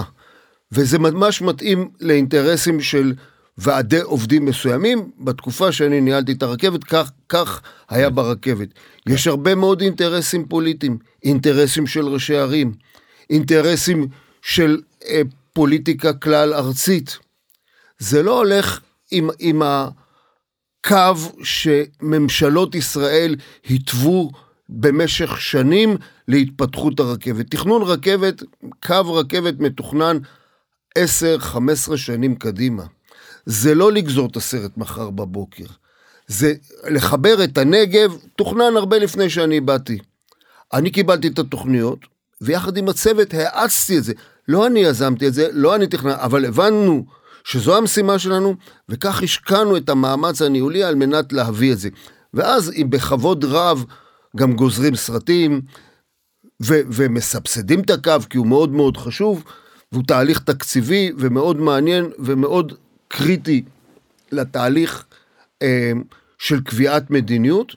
[0.71, 3.13] וזה ממש מתאים לאינטרסים של
[3.57, 5.11] ועדי עובדים מסוימים.
[5.19, 8.67] בתקופה שאני ניהלתי את הרכבת, כך, כך היה ברכבת.
[9.07, 12.73] יש הרבה מאוד אינטרסים פוליטיים, אינטרסים של ראשי ערים,
[13.29, 14.07] אינטרסים
[14.41, 15.21] של אה,
[15.53, 17.17] פוליטיקה כלל ארצית.
[17.99, 18.79] זה לא הולך
[19.11, 19.61] עם, עם
[20.85, 23.35] הקו שממשלות ישראל
[23.69, 24.31] התוו
[24.69, 27.51] במשך שנים להתפתחות הרכבת.
[27.51, 28.43] תכנון רכבת,
[28.85, 30.17] קו רכבת מתוכנן
[30.99, 31.01] 10-15
[31.95, 32.83] שנים קדימה.
[33.45, 35.65] זה לא לגזור את הסרט מחר בבוקר.
[36.27, 36.53] זה
[36.89, 39.97] לחבר את הנגב, תוכנן הרבה לפני שאני באתי.
[40.73, 41.99] אני קיבלתי את התוכניות,
[42.41, 44.13] ויחד עם הצוות האצתי את זה.
[44.47, 47.05] לא אני יזמתי את זה, לא אני תכנן, אבל הבנו
[47.43, 48.55] שזו המשימה שלנו,
[48.89, 51.89] וכך השקענו את המאמץ הניהולי על מנת להביא את זה.
[52.33, 53.85] ואז אם בכבוד רב
[54.37, 55.61] גם גוזרים סרטים,
[56.63, 59.43] ו- ומסבסדים את הקו, כי הוא מאוד מאוד חשוב,
[59.91, 62.73] והוא תהליך תקציבי ומאוד מעניין ומאוד
[63.07, 63.63] קריטי
[64.31, 65.05] לתהליך
[65.61, 65.91] אה,
[66.37, 67.75] של קביעת מדיניות.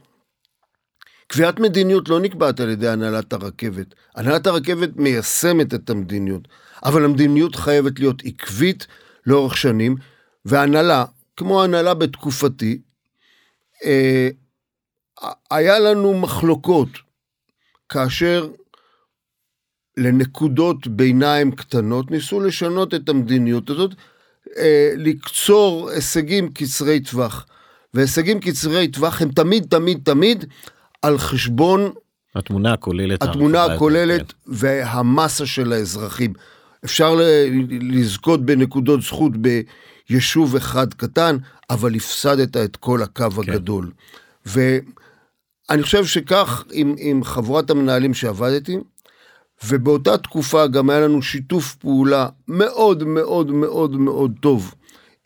[1.28, 3.94] קביעת מדיניות לא נקבעת על ידי הנהלת הרכבת.
[4.14, 6.48] הנהלת הרכבת מיישמת את המדיניות,
[6.84, 8.86] אבל המדיניות חייבת להיות עקבית
[9.26, 9.96] לאורך שנים,
[10.44, 11.04] והנהלה,
[11.36, 12.80] כמו הנהלה בתקופתי,
[13.84, 14.28] אה,
[15.50, 16.88] היה לנו מחלוקות
[17.88, 18.48] כאשר
[19.96, 23.90] לנקודות ביניים קטנות ניסו לשנות את המדיניות הזאת,
[24.56, 27.46] אה, לקצור הישגים קצרי טווח.
[27.94, 30.44] והישגים קצרי טווח הם תמיד תמיד תמיד
[31.02, 31.92] על חשבון
[32.34, 33.22] התמונה הכוללת.
[33.22, 34.38] התמונה הכוללת כן.
[34.46, 36.32] והמסה של האזרחים.
[36.84, 37.18] אפשר
[37.80, 41.36] לזכות בנקודות זכות ביישוב אחד קטן,
[41.70, 43.52] אבל הפסדת את כל הקו כן.
[43.52, 43.90] הגדול.
[44.46, 48.76] ואני חושב שכך עם, עם חבורת המנהלים שעבדתי,
[49.64, 54.74] ובאותה תקופה גם היה לנו שיתוף פעולה מאוד מאוד מאוד מאוד טוב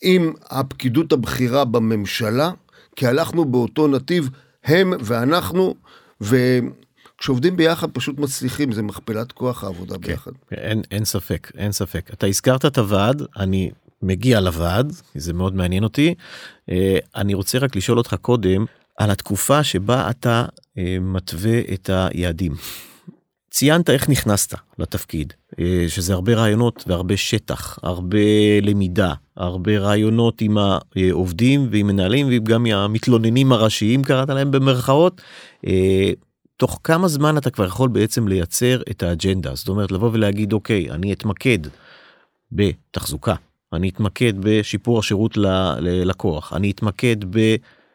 [0.03, 2.51] עם הפקידות הבכירה בממשלה,
[2.97, 4.29] כי הלכנו באותו נתיב,
[4.65, 5.75] הם ואנחנו,
[7.21, 10.31] וכשעובדים ביחד פשוט מצליחים, זה מכפלת כוח העבודה כן, ביחד.
[10.53, 12.11] אין, אין ספק, אין ספק.
[12.13, 13.71] אתה הזכרת את הוועד, אני
[14.03, 16.15] מגיע לוועד, זה מאוד מעניין אותי.
[16.71, 18.65] אה, אני רוצה רק לשאול אותך קודם
[18.99, 20.45] על התקופה שבה אתה
[20.79, 22.53] אה, מתווה את היעדים.
[23.51, 28.19] ציינת איך נכנסת לתפקיד, אה, שזה הרבה רעיונות והרבה שטח, הרבה
[28.63, 35.21] למידה, הרבה רעיונות עם העובדים ועם מנהלים וגם המתלוננים הראשיים קראת להם במרכאות.
[36.61, 40.53] אה, תוך כמה זמן אתה כבר יכול בעצם לייצר את האג'נדה, זאת אומרת לבוא ולהגיד
[40.53, 41.59] אוקיי, אני אתמקד
[42.53, 43.35] בתחזוקה,
[43.73, 45.37] אני אתמקד בשיפור השירות
[45.81, 47.17] ללקוח, אני אתמקד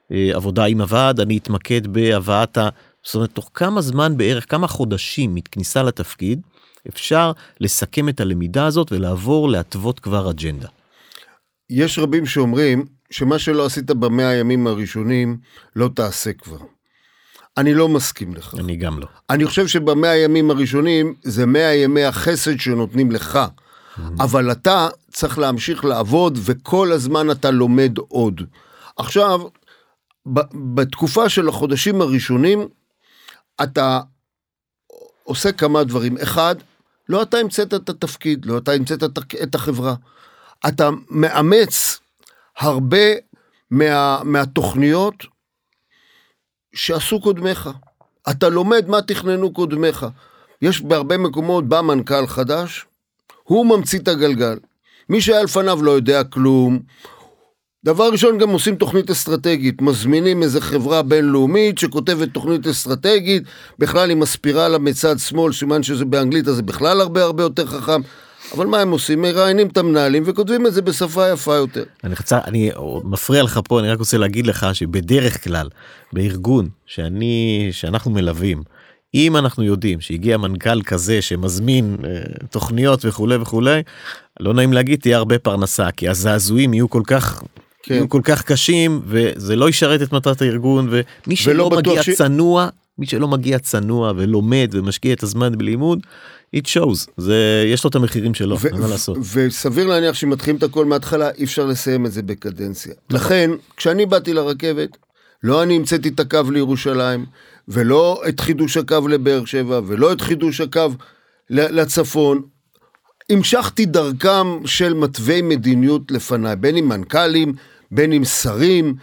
[0.10, 2.70] בעבודה עם הוועד, אני אתמקד בהבאת ה...
[3.04, 6.42] זאת אומרת, תוך כמה זמן בערך, כמה חודשים מכניסה לתפקיד,
[6.88, 10.68] אפשר לסכם את הלמידה הזאת ולעבור להתוות כבר אג'נדה.
[11.70, 15.38] יש רבים שאומרים שמה שלא עשית במאה הימים הראשונים,
[15.76, 16.75] לא תעשה כבר.
[17.58, 18.54] אני לא מסכים לכך.
[18.54, 19.08] אני גם לא.
[19.30, 23.40] אני חושב שבמאה הימים הראשונים זה מאה ימי החסד שנותנים לך.
[23.40, 24.02] Mm-hmm.
[24.20, 28.42] אבל אתה צריך להמשיך לעבוד וכל הזמן אתה לומד עוד.
[28.98, 29.42] עכשיו,
[30.76, 32.68] בתקופה של החודשים הראשונים,
[33.64, 34.00] אתה
[35.24, 36.18] עושה כמה דברים.
[36.18, 36.56] אחד,
[37.10, 39.04] לא אתה המצאת את התפקיד, לא אתה המצאת
[39.44, 39.96] את החברה.
[40.68, 42.00] אתה מאמץ
[42.58, 43.08] הרבה
[43.72, 45.35] מה, מהתוכניות
[46.76, 47.70] שעשו קודמיך.
[48.30, 50.06] אתה לומד מה תכננו קודמיך.
[50.62, 52.86] יש בהרבה מקומות, בא מנכ"ל חדש,
[53.44, 54.58] הוא ממציא את הגלגל.
[55.10, 56.80] מי שהיה לפניו לא יודע כלום,
[57.86, 63.44] דבר ראשון גם עושים תוכנית אסטרטגית, מזמינים איזה חברה בינלאומית שכותבת תוכנית אסטרטגית,
[63.80, 68.02] בכלל עם הספירלה מצד שמאל, סימן שזה באנגלית, אז זה בכלל הרבה הרבה יותר חכם.
[68.54, 69.22] אבל מה הם עושים?
[69.22, 71.84] מראיינים את המנהלים וכותבים את זה בשפה יפה יותר.
[72.04, 72.72] אני, חצה, אני
[73.04, 75.70] מפריע לך פה, אני רק רוצה להגיד לך שבדרך כלל,
[76.14, 78.64] בארגון שאני, שאנחנו מלווים,
[79.14, 82.10] אם אנחנו יודעים שהגיע מנכ"ל כזה שמזמין אה,
[82.50, 83.82] תוכניות וכולי וכולי,
[84.40, 87.44] לא נעים להגיד תהיה הרבה פרנסה כי הזעזועים יהיו כל כך
[87.84, 88.08] כן.
[88.08, 92.10] כל כך קשים וזה לא ישרת את מטרת הארגון ומי שלא מגיע ש...
[92.10, 96.00] צנוע מי שלא מגיע צנוע ולומד ומשקיע את הזמן בלימוד
[96.58, 97.12] it shows.
[97.18, 99.18] זה יש לו את המחירים שלו ו- מה לעשות.
[99.34, 102.94] וסביר להניח שמתחילים את הכל מההתחלה אי אפשר לסיים את זה בקדנציה.
[103.10, 104.98] לכן כשאני באתי לרכבת
[105.44, 107.26] לא אני המצאתי את הקו לירושלים
[107.68, 110.90] ולא את חידוש הקו לבאר שבע ולא את חידוש הקו
[111.50, 112.42] לצפון
[113.30, 117.54] המשכתי דרכם של מתווי מדיניות לפניי בין אם מנכ"לים
[117.92, 118.96] בין עם שרים,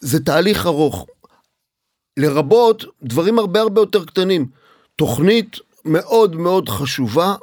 [0.00, 1.06] זה תהליך ארוך.
[2.16, 4.46] לרבות דברים הרבה הרבה יותר קטנים.
[4.96, 5.56] תוכנית
[5.88, 7.34] מאוד מאוד חשובה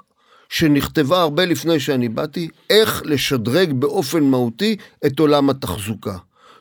[0.50, 6.18] שנכתבה הרבה לפני שאני באתי, איך לשדרג באופן מהותי את עולם התחזוקה.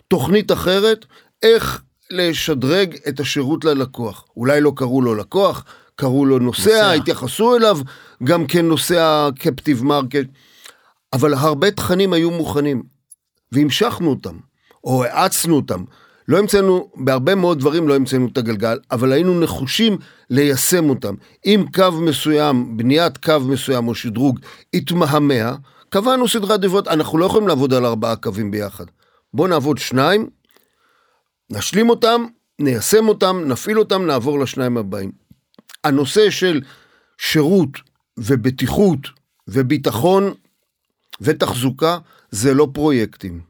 [0.08, 1.06] תוכנית אחרת,
[1.42, 4.24] איך לשדרג את השירות ללקוח.
[4.36, 5.64] אולי לא קראו לו לקוח,
[5.96, 6.92] קראו לו נוסע, נוסע.
[6.92, 7.78] התייחסו אליו
[8.24, 10.26] גם כנוסע captive market,
[11.12, 12.82] אבל הרבה תכנים היו מוכנים.
[13.52, 14.36] והמשכנו אותם,
[14.84, 15.84] או האצנו אותם.
[16.28, 19.98] לא המצאנו, בהרבה מאוד דברים לא המצאנו את הגלגל, אבל היינו נחושים
[20.30, 21.14] ליישם אותם.
[21.46, 24.40] אם קו מסוים, בניית קו מסוים או שדרוג
[24.74, 25.56] התמהמה,
[25.88, 28.84] קבענו סדרת עדיפויות, אנחנו לא יכולים לעבוד על ארבעה קווים ביחד.
[29.34, 30.30] בואו נעבוד שניים,
[31.50, 32.26] נשלים אותם,
[32.58, 35.12] ניישם אותם, נפעיל אותם, נעבור לשניים הבאים.
[35.84, 36.60] הנושא של
[37.18, 37.70] שירות
[38.18, 38.98] ובטיחות
[39.48, 40.34] וביטחון
[41.20, 41.98] ותחזוקה
[42.30, 43.40] זה לא פרויקטים.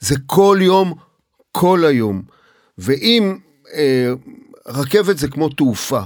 [0.00, 0.94] זה כל יום,
[1.60, 2.22] כל היום.
[2.78, 3.38] ואם
[3.74, 4.12] אה,
[4.66, 6.00] רכבת זה כמו תעופה,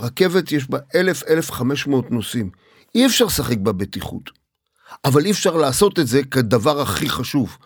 [0.00, 2.50] רכבת יש בה אלף, אלף חמש מאות נוסעים.
[2.94, 4.30] אי אפשר לשחק בבטיחות.
[5.04, 7.56] אבל אי אפשר לעשות את זה כדבר הכי חשוב.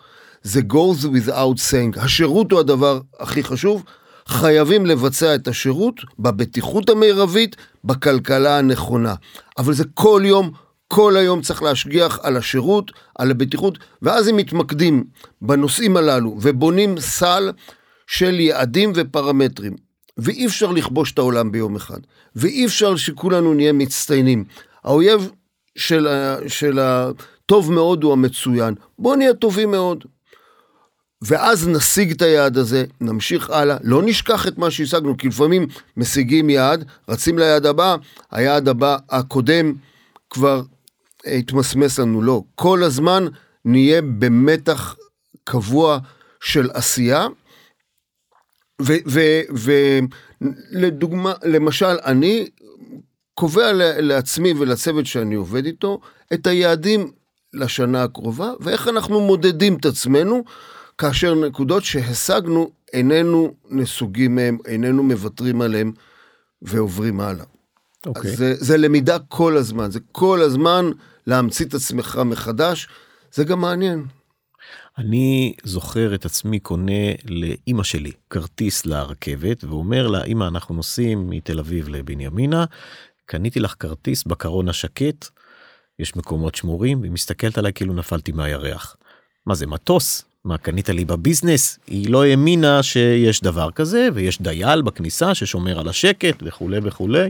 [0.43, 1.99] זה goes without saying.
[1.99, 3.83] השירות הוא הדבר הכי חשוב.
[4.27, 9.15] חייבים לבצע את השירות בבטיחות המרבית, בכלכלה הנכונה.
[9.57, 10.51] אבל זה כל יום,
[10.93, 15.03] כל היום צריך להשגיח על השירות, על הבטיחות, ואז הם מתמקדים
[15.41, 17.51] בנושאים הללו ובונים סל
[18.07, 19.75] של יעדים ופרמטרים.
[20.17, 21.99] ואי אפשר לכבוש את העולם ביום אחד,
[22.35, 24.43] ואי אפשר שכולנו נהיה מצטיינים.
[24.83, 25.31] האויב
[25.75, 28.73] של, ה, של הטוב מאוד הוא המצוין.
[28.99, 30.03] בואו נהיה טובים מאוד.
[31.21, 35.67] ואז נשיג את היעד הזה, נמשיך הלאה, לא נשכח את מה שהשגנו, כי לפעמים
[35.97, 37.95] משיגים יעד, רצים ליעד הבא,
[38.31, 39.73] היעד הבא הקודם
[40.29, 40.61] כבר
[41.25, 42.43] התמסמס לנו, לא.
[42.55, 43.25] כל הזמן
[43.65, 44.95] נהיה במתח
[45.43, 45.99] קבוע
[46.41, 47.27] של עשייה,
[50.71, 52.49] ולדוגמה, למשל, אני
[53.33, 55.99] קובע לעצמי ולצוות שאני עובד איתו
[56.33, 57.11] את היעדים
[57.53, 60.43] לשנה הקרובה, ואיך אנחנו מודדים את עצמנו
[60.97, 65.91] כאשר נקודות שהשגנו איננו נסוגים מהם, איננו מוותרים עליהם
[66.61, 67.43] ועוברים הלאה.
[67.45, 68.09] Okay.
[68.09, 68.35] אוקיי.
[68.35, 70.91] זה, זה למידה כל הזמן, זה כל הזמן
[71.27, 72.87] להמציא את עצמך מחדש,
[73.31, 74.05] זה גם מעניין.
[74.97, 81.59] אני זוכר את עצמי קונה לאימא שלי כרטיס לרכבת ואומר לה אמא אנחנו נוסעים מתל
[81.59, 82.65] אביב לבנימינה
[83.25, 85.27] קניתי לך כרטיס בקרון השקט
[85.99, 88.95] יש מקומות שמורים והיא מסתכלת עליי כאילו נפלתי מהירח.
[89.45, 94.81] מה זה מטוס מה קנית לי בביזנס היא לא האמינה שיש דבר כזה ויש דייל
[94.81, 97.29] בכניסה ששומר על השקט וכולי וכולי.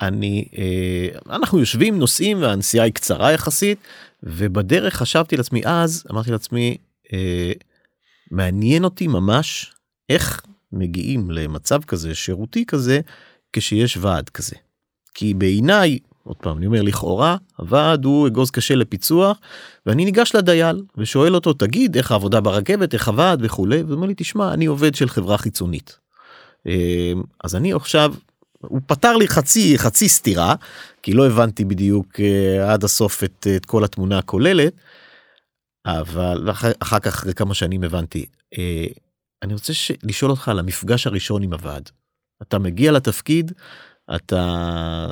[0.00, 3.78] אני אה, אנחנו יושבים נוסעים והנסיעה היא קצרה יחסית
[4.22, 6.76] ובדרך חשבתי לעצמי אז אמרתי לעצמי
[7.12, 7.52] אה,
[8.30, 9.72] מעניין אותי ממש
[10.08, 10.42] איך
[10.72, 13.00] מגיעים למצב כזה שירותי כזה
[13.52, 14.56] כשיש ועד כזה.
[15.14, 19.38] כי בעיניי עוד פעם אני אומר לכאורה הוועד הוא אגוז קשה לפיצוח
[19.86, 24.54] ואני ניגש לדייל ושואל אותו תגיד איך העבודה ברכבת איך הוועד וכולי ואומר לי תשמע
[24.54, 25.98] אני עובד של חברה חיצונית.
[26.66, 27.12] אה,
[27.44, 28.14] אז אני עכשיו
[28.60, 30.54] הוא פתר לי חצי חצי סתירה
[31.02, 34.72] כי לא הבנתי בדיוק uh, עד הסוף את, את כל התמונה הכוללת.
[35.86, 38.58] אבל אחר, אחר כך אחרי כמה שנים הבנתי uh,
[39.42, 39.72] אני רוצה.
[40.02, 41.90] לשאול אותך על המפגש הראשון עם הוועד.
[42.42, 43.52] אתה מגיע לתפקיד
[44.14, 45.06] אתה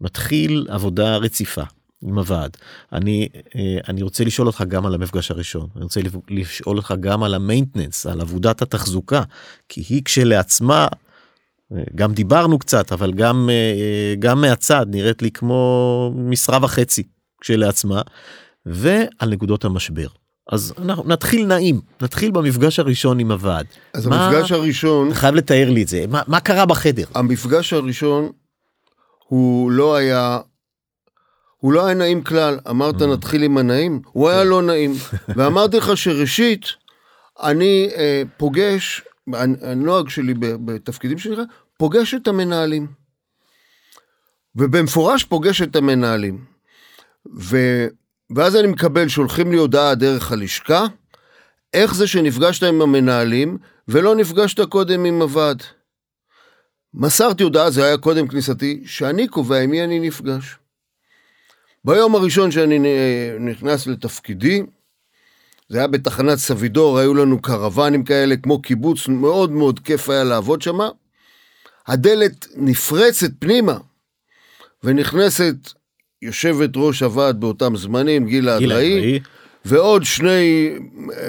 [0.00, 1.62] מתחיל עבודה רציפה
[2.02, 2.56] עם הוועד.
[2.92, 3.58] אני uh,
[3.88, 6.00] אני רוצה לשאול אותך גם על המפגש הראשון אני רוצה
[6.30, 9.22] לשאול אותך גם על המיינטננס על עבודת התחזוקה
[9.68, 10.88] כי היא כשלעצמה
[11.94, 17.02] גם דיברנו קצת אבל גם אה, גם מהצד נראית לי כמו משרה וחצי
[17.40, 18.02] כשלעצמה
[18.66, 20.06] ועל נקודות המשבר.
[20.52, 23.66] אז אנחנו נתחיל נעים נתחיל במפגש הראשון עם הוועד.
[23.94, 28.30] אז מה, המפגש הראשון חייב לתאר לי את זה מה, מה קרה בחדר המפגש הראשון
[29.28, 30.38] הוא לא היה
[31.56, 33.06] הוא לא היה נעים כלל אמרת mm.
[33.06, 34.48] נתחיל עם הנעים הוא היה כן.
[34.48, 34.94] לא נעים
[35.36, 36.66] ואמרתי לך שראשית
[37.42, 39.02] אני אה, פוגש
[39.62, 41.36] הנוהג שלי בתפקידים שלי,
[41.78, 42.86] פוגש את המנהלים.
[44.56, 46.44] ובמפורש פוגש את המנהלים.
[47.36, 47.56] ו...
[48.36, 50.86] ואז אני מקבל, שולחים לי הודעה דרך הלשכה,
[51.74, 53.58] איך זה שנפגשת עם המנהלים
[53.88, 55.62] ולא נפגשת קודם עם הוועד.
[56.94, 60.56] מסרתי הודעה, זה היה קודם כניסתי, שאני קובע עם מי אני נפגש.
[61.84, 62.78] ביום הראשון שאני
[63.40, 64.62] נכנס לתפקידי,
[65.68, 70.62] זה היה בתחנת סבידור, היו לנו קרוונים כאלה, כמו קיבוץ, מאוד מאוד כיף היה לעבוד
[70.62, 70.78] שם.
[71.86, 73.78] הדלת נפרצת פנימה,
[74.84, 75.54] ונכנסת
[76.22, 79.18] יושבת ראש הוועד באותם זמנים, גילה אדראי,
[79.64, 80.74] ועוד שני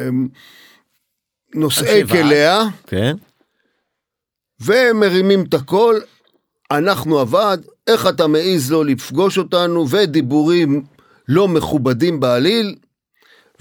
[0.08, 0.28] אמ,
[1.56, 3.16] נושאי כליה, כן.
[4.62, 6.00] ומרימים את הכל,
[6.72, 10.84] אנחנו הוועד, איך אתה מעז לא לפגוש אותנו, ודיבורים
[11.28, 12.76] לא מכובדים בעליל,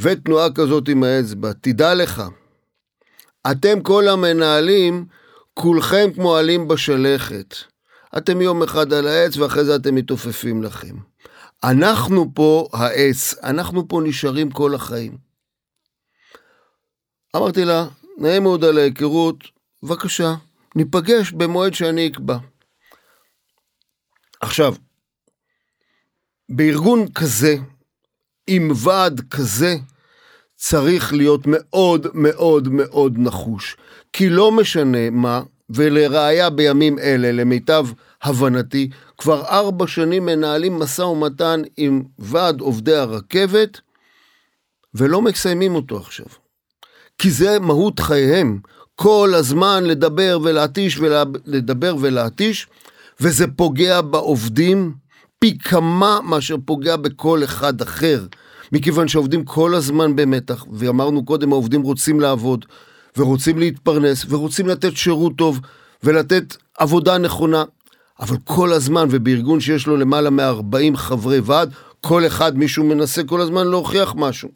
[0.00, 2.22] ותנועה כזאת עם האצבע, תדע לך,
[3.50, 5.06] אתם כל המנהלים,
[5.54, 7.54] כולכם כמו עלים בשלכת.
[8.18, 10.96] אתם יום אחד על העץ ואחרי זה אתם מתעופפים לכם.
[11.64, 15.18] אנחנו פה העץ, אנחנו פה נשארים כל החיים.
[17.36, 17.86] אמרתי לה,
[18.18, 19.44] נעים מאוד על ההיכרות,
[19.82, 20.34] בבקשה,
[20.76, 22.38] ניפגש במועד שאני אקבע.
[24.40, 24.74] עכשיו,
[26.48, 27.56] בארגון כזה,
[28.50, 29.76] עם ועד כזה
[30.56, 33.76] צריך להיות מאוד מאוד מאוד נחוש.
[34.12, 37.86] כי לא משנה מה, ולראיה בימים אלה, למיטב
[38.22, 43.80] הבנתי, כבר ארבע שנים מנהלים משא ומתן עם ועד עובדי הרכבת,
[44.94, 46.26] ולא מסיימים אותו עכשיו.
[47.18, 48.60] כי זה מהות חייהם.
[48.94, 52.66] כל הזמן לדבר ולהתיש ולדבר ולהתיש,
[53.20, 54.94] וזה פוגע בעובדים
[55.38, 58.26] פי כמה מאשר פוגע בכל אחד אחר.
[58.72, 62.64] מכיוון שהעובדים כל הזמן במתח, ואמרנו קודם, העובדים רוצים לעבוד,
[63.16, 65.60] ורוצים להתפרנס, ורוצים לתת שירות טוב,
[66.02, 67.64] ולתת עבודה נכונה,
[68.20, 73.40] אבל כל הזמן, ובארגון שיש לו למעלה מ-40 חברי ועד, כל אחד, מישהו מנסה כל
[73.40, 74.48] הזמן להוכיח משהו.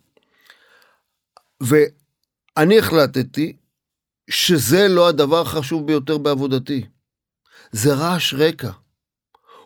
[1.60, 3.56] ואני החלטתי
[4.30, 6.84] שזה לא הדבר החשוב ביותר בעבודתי.
[7.72, 8.70] זה רעש רקע.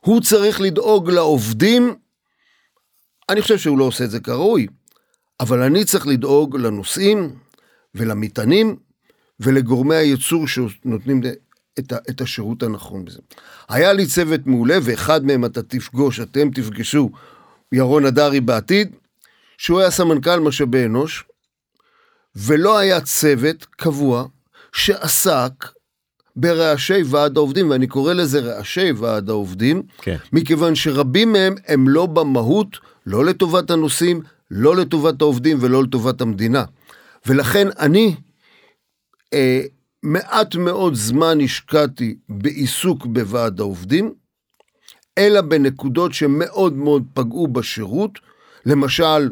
[0.07, 1.95] הוא צריך לדאוג לעובדים,
[3.29, 4.67] אני חושב שהוא לא עושה את זה כראוי,
[5.41, 7.35] אבל אני צריך לדאוג לנוסעים
[7.95, 8.77] ולמטענים
[9.41, 11.23] ולגורמי הייצור שנותנים
[11.79, 13.19] את, ה, את השירות הנכון בזה.
[13.69, 17.11] היה לי צוות מעולה, ואחד מהם אתה תפגוש, אתם תפגשו,
[17.73, 18.97] ירון הדרי בעתיד,
[19.59, 21.25] שהוא היה סמנכ"ל משאבי אנוש,
[22.37, 24.27] ולא היה צוות קבוע
[24.73, 25.76] שעסק
[26.37, 30.17] ברעשי ועד העובדים, ואני קורא לזה רעשי ועד העובדים, כן.
[30.33, 34.21] מכיוון שרבים מהם הם לא במהות, לא לטובת הנושאים,
[34.51, 36.65] לא לטובת העובדים ולא לטובת המדינה.
[37.27, 38.15] ולכן אני
[39.35, 39.61] אה,
[40.03, 44.15] מעט מאוד זמן השקעתי בעיסוק בוועד העובדים,
[45.19, 48.19] אלא בנקודות שמאוד מאוד פגעו בשירות,
[48.67, 49.31] למשל,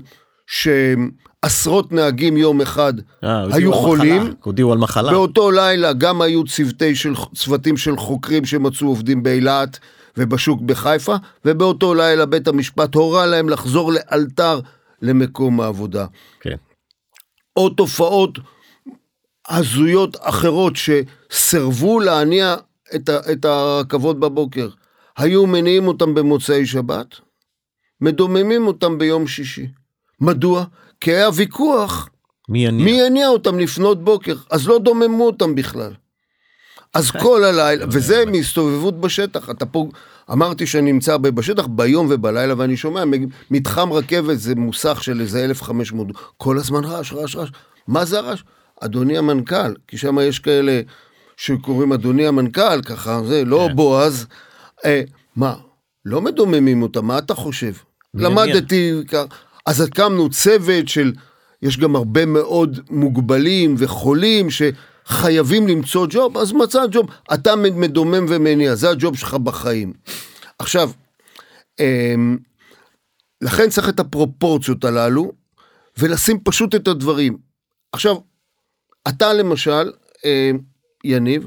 [1.45, 4.35] שעשרות נהגים יום אחד 아, אה, היו חולים.
[4.43, 5.11] הודיעו על מחלה.
[5.11, 9.79] באותו לילה גם היו צוותי של, צוותים של חוקרים שמצאו עובדים באילת
[10.17, 11.15] ובשוק בחיפה,
[11.45, 14.61] ובאותו לילה בית המשפט הורה להם לחזור לאלתר
[15.03, 16.07] למקום העבודה.
[16.41, 16.57] כן.
[17.57, 18.39] או תופעות
[19.49, 22.55] הזויות אחרות שסרבו להניע
[22.95, 24.69] את, ה, את הרכבות בבוקר,
[25.17, 27.07] היו מניעים אותם במוצאי שבת,
[28.01, 29.67] מדוממים אותם ביום שישי.
[30.21, 30.65] מדוע?
[31.05, 32.09] כי היה ויכוח
[32.49, 32.85] מי יניע?
[32.85, 35.93] מי יניע אותם לפנות בוקר, אז לא דוממו אותם בכלל.
[36.95, 39.89] אז כל הלילה, וזה מהסתובבות בשטח, אתה פה,
[40.33, 43.03] אמרתי שאני נמצא הרבה בשטח ביום ובלילה ואני שומע,
[43.51, 47.49] מתחם רכבת זה מוסך של איזה 1,500, כל הזמן רעש, רעש, רעש.
[47.89, 48.43] מה זה הרעש?
[48.81, 50.81] אדוני המנכ"ל, כי שם יש כאלה
[51.37, 53.77] שקוראים אדוני המנכ"ל, ככה, זה לא כן.
[53.77, 54.27] בועז.
[54.85, 55.03] אה,
[55.37, 55.55] מה,
[56.05, 57.73] לא מדוממים אותה, מה אתה חושב?
[58.15, 58.93] למדתי,
[59.67, 61.13] אז הקמנו צוות של,
[61.63, 68.75] יש גם הרבה מאוד מוגבלים וחולים שחייבים למצוא ג'וב, אז מצא ג'וב, אתה מדומם ומניע,
[68.75, 69.93] זה הג'וב שלך בחיים.
[70.59, 70.91] עכשיו,
[71.81, 72.15] אה,
[73.41, 75.33] לכן צריך את הפרופורציות הללו,
[75.99, 77.39] ולשים פשוט את הדברים.
[77.93, 78.17] עכשיו,
[79.09, 79.93] אתה למשל,
[80.25, 80.51] אה,
[81.05, 81.47] יניב,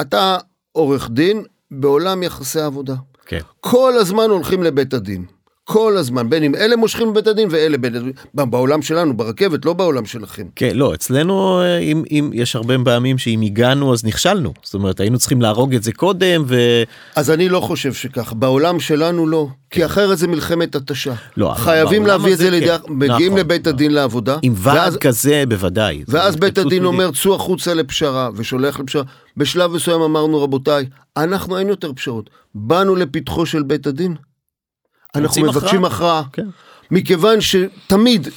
[0.00, 0.38] אתה
[0.72, 2.94] עורך דין בעולם יחסי עבודה.
[3.26, 3.40] כן.
[3.60, 5.24] כל הזמן הולכים לבית הדין.
[5.68, 9.72] כל הזמן, בין אם אלה מושכים בבית הדין ואלה בית הדין, בעולם שלנו, ברכבת, לא
[9.72, 10.42] בעולם שלכם.
[10.56, 15.00] כן, לא, אצלנו, אה, אם, אם יש הרבה פעמים שאם הגענו אז נכשלנו, זאת אומרת,
[15.00, 16.56] היינו צריכים להרוג את זה קודם ו...
[17.16, 19.86] אז אני לא חושב שכך, בעולם שלנו לא, כי כן.
[19.86, 21.14] אחרת זה מלחמת התשה.
[21.36, 22.92] לא, חייבים להביא את זה לידי, כן.
[22.92, 23.74] מגיעים נכון, לבית נכון.
[23.74, 24.36] הדין לעבודה.
[24.42, 26.04] עם ועד ואז, כזה בוודאי.
[26.08, 26.84] ואז בית הדין.
[26.84, 29.02] אומר, צאו החוצה לפשרה, ושולח לפשרה.
[29.36, 30.86] בשלב מסוים אמרנו, רבותיי,
[31.16, 32.30] אנחנו אין יותר פשרות.
[32.54, 34.14] באנו לפתחו של בית הדין.
[35.14, 36.22] אנחנו מבקשים הכרעה.
[36.32, 36.46] כן.
[36.90, 38.28] מכיוון שתמיד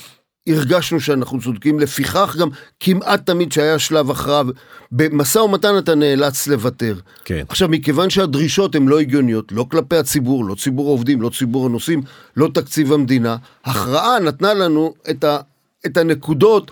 [0.47, 2.49] הרגשנו שאנחנו צודקים, לפיכך גם
[2.79, 4.43] כמעט תמיד שהיה שלב הכרעה,
[4.91, 6.95] במשא ומתן אתה נאלץ לוותר.
[7.25, 7.43] כן.
[7.49, 12.01] עכשיו, מכיוון שהדרישות הן לא הגיוניות, לא כלפי הציבור, לא ציבור העובדים, לא ציבור הנוסעים,
[12.37, 15.37] לא תקציב המדינה, הכרעה נתנה לנו את, ה,
[15.85, 16.71] את הנקודות,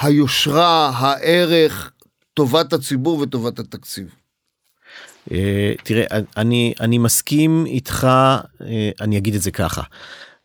[0.00, 1.90] היושרה, הערך,
[2.34, 4.14] טובת הציבור וטובת התקציב.
[5.32, 6.04] אה, תראה,
[6.36, 8.08] אני, אני מסכים איתך,
[8.60, 9.82] אה, אני אגיד את זה ככה.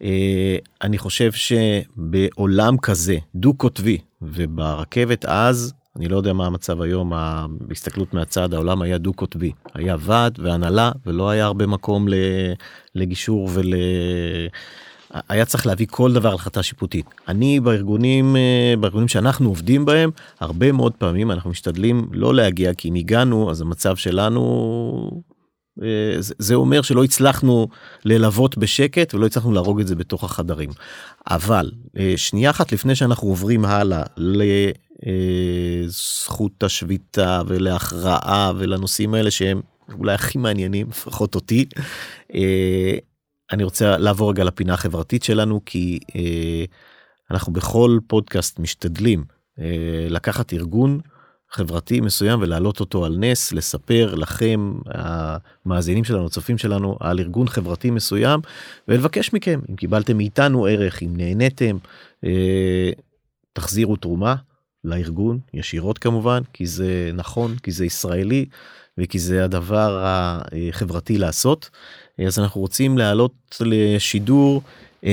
[0.03, 7.13] אה, אני חושב שבעולם כזה, דו-קוטבי, וברכבת אז, אני לא יודע מה המצב היום,
[7.49, 9.51] בהסתכלות מהצד, העולם היה דו-קוטבי.
[9.73, 12.07] היה ועד והנהלה, ולא היה הרבה מקום
[12.95, 13.73] לגישור ול...
[15.30, 17.05] היה צריך להביא כל דבר להחלטה שיפוטית.
[17.28, 22.89] אני בארגונים, אה, בארגונים שאנחנו עובדים בהם, הרבה מאוד פעמים אנחנו משתדלים לא להגיע, כי
[22.89, 25.22] אם הגענו, אז המצב שלנו,
[25.84, 27.68] אה, זה אומר שלא הצלחנו
[28.05, 30.70] ללוות בשקט ולא הצלחנו להרוג את זה בתוך החדרים.
[31.30, 34.03] אבל אה, שנייה אחת לפני שאנחנו עוברים הלאה
[35.86, 39.62] לזכות השביתה ולהכרעה ולנושאים האלה שהם
[39.99, 41.66] אולי הכי מעניינים, לפחות אותי,
[43.51, 46.65] אני רוצה לעבור רגע לפינה החברתית שלנו כי אה,
[47.31, 49.23] אנחנו בכל פודקאסט משתדלים
[49.59, 50.99] אה, לקחת ארגון
[51.49, 57.91] חברתי מסוים ולהעלות אותו על נס לספר לכם המאזינים שלנו צופים שלנו על ארגון חברתי
[57.91, 58.39] מסוים
[58.87, 61.77] ולבקש מכם אם קיבלתם מאיתנו ערך אם נהניתם
[62.23, 62.91] אה,
[63.53, 64.35] תחזירו תרומה
[64.83, 68.45] לארגון ישירות כמובן כי זה נכון כי זה ישראלי
[68.97, 71.69] וכי זה הדבר החברתי לעשות.
[72.26, 74.61] אז אנחנו רוצים להעלות לשידור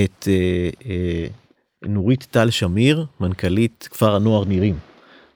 [0.03, 0.27] את
[1.85, 4.77] נורית טל שמיר, מנכ"לית כפר הנוער נירים.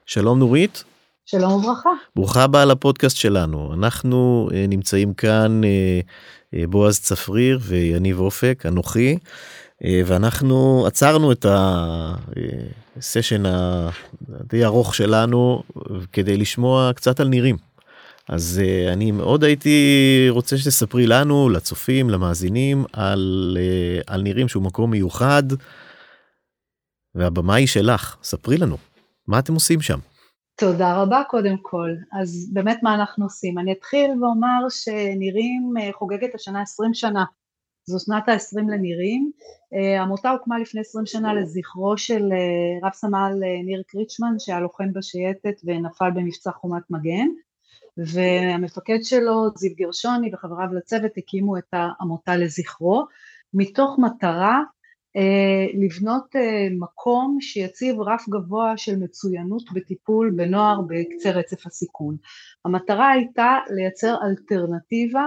[0.06, 0.84] שלום נורית.
[1.26, 1.90] שלום וברכה.
[2.16, 3.74] ברוכה הבאה לפודקאסט שלנו.
[3.74, 5.62] אנחנו נמצאים כאן,
[6.70, 9.18] בועז צפריר ויניב אופק, אנוכי.
[9.84, 11.46] אה, ואנחנו עצרנו את
[12.98, 15.64] הסשן הדי ארוך שלנו
[16.14, 17.69] כדי לשמוע קצת על נירים.
[18.30, 19.78] אז אה, אני מאוד הייתי
[20.30, 25.44] רוצה שתספרי לנו, לצופים, למאזינים, על, אה, על נירים שהוא מקום מיוחד,
[27.16, 28.78] והבמה היא שלך, ספרי לנו,
[29.28, 30.00] מה אתם עושים שם?
[30.60, 31.90] תודה רבה קודם כל.
[32.22, 33.60] אז באמת מה אנחנו עושים?
[33.60, 37.24] אני אתחיל ואומר שנירים חוגגת השנה 20 שנה.
[37.90, 39.32] זו שנת ה-20 לנירים.
[39.74, 44.60] אה, העמותה הוקמה לפני 20 שנה לזכרו של אה, רב סמל אה, ניר קריצ'מן שהיה
[44.60, 47.28] לוחם בשייטת ונפל במבצע חומת מגן
[48.06, 53.06] והמפקד שלו זיו גרשוני וחבריו לצוות הקימו את העמותה לזכרו
[53.54, 54.60] מתוך מטרה
[55.74, 56.36] לבנות
[56.80, 62.18] מקום שיציב רף גבוה של מצוינות בטיפול בנוער בקצה רצף הסיכון.
[62.66, 65.26] המטרה הייתה לייצר אלטרנטיבה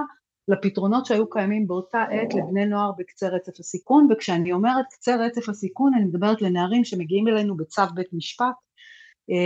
[0.48, 5.94] לפתרונות שהיו קיימים באותה עת לבני נוער בקצה רצף הסיכון וכשאני אומרת קצה רצף הסיכון
[5.94, 8.52] אני מדברת לנערים שמגיעים אלינו בצו בית משפט אה,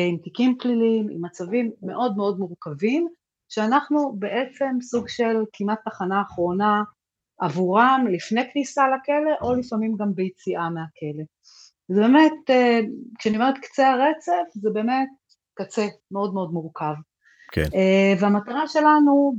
[0.08, 3.08] עם תיקים פליליים, עם מצבים מאוד מאוד מורכבים
[3.48, 6.82] שאנחנו בעצם סוג של כמעט תחנה אחרונה
[7.40, 11.24] עבורם לפני כניסה לכלא או לפעמים גם ביציאה מהכלא.
[11.88, 12.80] זה באמת, אה,
[13.18, 15.08] כשאני אומרת קצה הרצף זה באמת
[15.54, 16.94] קצה מאוד מאוד מורכב.
[17.52, 17.68] כן.
[17.74, 19.34] אה, והמטרה שלנו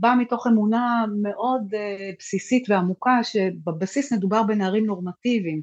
[0.00, 5.62] באה מתוך אמונה מאוד אה, בסיסית ועמוקה שבבסיס מדובר בנערים נורמטיביים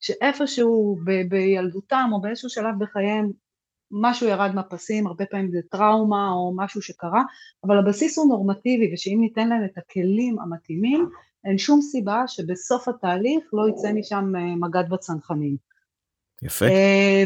[0.00, 3.30] שאיפשהו ב- בילדותם או באיזשהו שלב בחייהם
[3.90, 7.22] משהו ירד מהפסים, הרבה פעמים זה טראומה או משהו שקרה,
[7.64, 11.08] אבל הבסיס הוא נורמטיבי ושאם ניתן להם את הכלים המתאימים
[11.44, 15.56] אין שום סיבה שבסוף התהליך לא יצא משם אה, מג"ד בצנחנים.
[16.42, 16.66] יפה.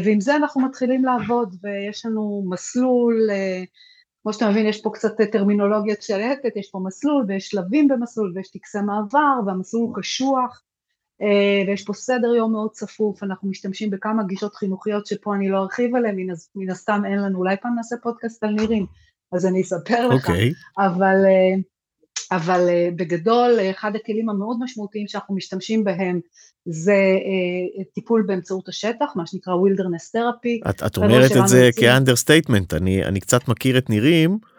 [0.03, 3.29] ועם זה אנחנו מתחילים לעבוד ויש לנו מסלול
[4.23, 8.51] כמו שאתה מבין יש פה קצת טרמינולוגיה שלטת, יש פה מסלול ויש שלבים במסלול ויש
[8.51, 10.72] טקסי מעבר והמסלול הוא קשוח אה,
[11.67, 15.95] ויש פה סדר יום מאוד צפוף, אנחנו משתמשים בכמה גישות חינוכיות שפה אני לא ארחיב
[15.95, 18.85] עליהן, מן, מן הסתם אין לנו, אולי פעם נעשה פודקאסט על נירים,
[19.31, 20.31] אז אני אספר לך, okay.
[20.31, 20.53] אוקיי.
[20.77, 21.55] אבל, אה,
[22.37, 26.19] אבל אה, בגדול אחד הכלים המאוד משמעותיים שאנחנו משתמשים בהם
[26.65, 30.69] זה אה, טיפול באמצעות השטח, מה שנקרא wilderness therapy.
[30.69, 34.52] את, את אומרת את זה כ understatement, אני, אני קצת מכיר את נירים, אה.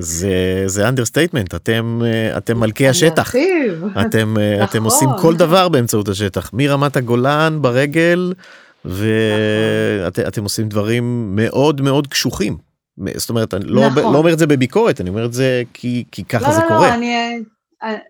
[0.00, 3.34] זה זה understatement אתם אה, אתם מלכי השטח
[4.00, 4.84] אתם אתם נכון.
[4.84, 8.32] עושים כל דבר באמצעות השטח מרמת הגולן ברגל
[8.84, 10.44] ואתם נכון.
[10.44, 12.56] עושים דברים מאוד מאוד קשוחים
[13.16, 14.12] זאת אומרת אני לא, נכון.
[14.12, 16.68] לא אומר את זה בביקורת אני אומר את זה כי כי ככה לא, זה לא,
[16.68, 16.88] קורה.
[16.88, 17.42] לא, אני,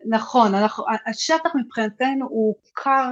[0.08, 3.10] נכון, אנחנו, השטח מבחינתנו הוא כר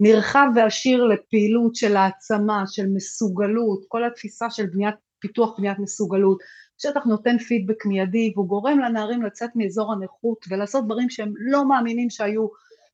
[0.00, 6.38] נרחב ועשיר לפעילות של העצמה, של מסוגלות, כל התפיסה של בניית, פיתוח בניית מסוגלות,
[6.78, 12.10] שטח נותן פידבק מיידי והוא גורם לנערים לצאת מאזור הנכות ולעשות דברים שהם לא מאמינים
[12.10, 12.46] שהיו,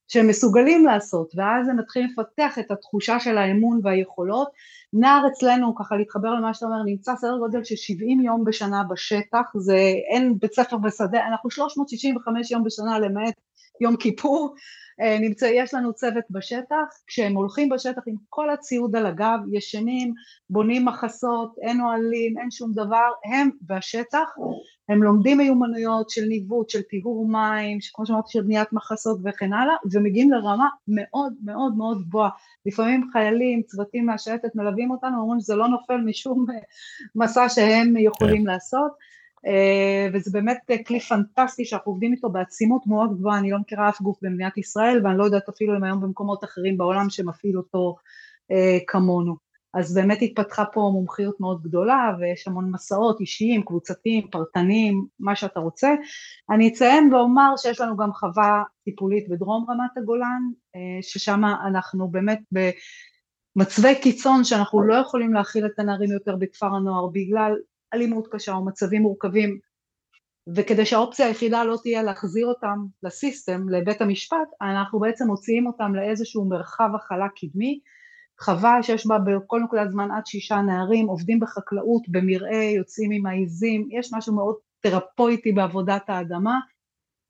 [0.09, 1.33] שהם מסוגלים לעשות.
[1.37, 4.49] ואז הם מתחילים לפתח את התחושה של האמון והיכולות.
[4.93, 9.53] נער אצלנו, ככה להתחבר למה שאתה אומר, נמצא סדר גודל של 70 יום בשנה בשטח,
[9.55, 9.79] זה
[10.11, 13.35] אין בית ספר בשדה, אנחנו 365 יום בשנה למעט
[13.81, 14.55] יום כיפור,
[15.01, 20.15] אה, נמצא, יש לנו צוות בשטח, כשהם הולכים בשטח עם כל הציוד על הגב, ישנים,
[20.51, 24.29] בונים מחסות, אין אוהלים, אין שום דבר, הם והשטח,
[24.89, 29.75] הם לומדים מיומנויות של ניווט, של טיהור מים, כמו שאמרתי של בניית מחסות וכן הלאה,
[29.93, 32.31] ומגיעים לרמה מאוד מאוד מאוד גבוהה.
[32.67, 36.47] לפעמים חיילים, צוותים מהשייטת מלווים אותנו, אומרים שזה לא נופל משום
[37.15, 38.47] מסע שהם יכולים כן.
[38.47, 38.93] לעשות.
[39.47, 44.01] אה, וזה באמת כלי פנטסטי שאנחנו עובדים איתו בעצימות מאוד גבוהה, אני לא מכירה אף
[44.01, 47.97] גוף במדינת ישראל ואני לא יודעת אפילו אם היום במקומות אחרים בעולם שמפעיל אותו
[48.51, 49.45] אה, כמונו.
[49.75, 55.61] אז באמת התפתחה פה מומחיות מאוד גדולה ויש המון מסעות אישיים, קבוצתיים, פרטניים, מה שאתה
[55.61, 55.95] רוצה.
[56.51, 60.43] אני אציין ואומר שיש לנו גם חווה טיפולית בדרום רמת הגולן,
[60.77, 62.41] אה, ששם אנחנו באמת
[63.57, 67.55] במצבי קיצון שאנחנו לא יכולים להכיל את הנערים יותר בכפר הנוער בגלל
[67.95, 69.59] אלימות קשה או מצבים מורכבים
[70.57, 76.49] וכדי שהאופציה היחידה לא תהיה להחזיר אותם לסיסטם, לבית המשפט, אנחנו בעצם מוציאים אותם לאיזשהו
[76.49, 77.81] מרחב הכלה קדמי,
[78.41, 83.89] חווה שיש בה בכל נקודת זמן עד שישה נערים, עובדים בחקלאות, במרעה, יוצאים עם העיזים,
[83.91, 86.59] יש משהו מאוד תרפויטי בעבודת האדמה,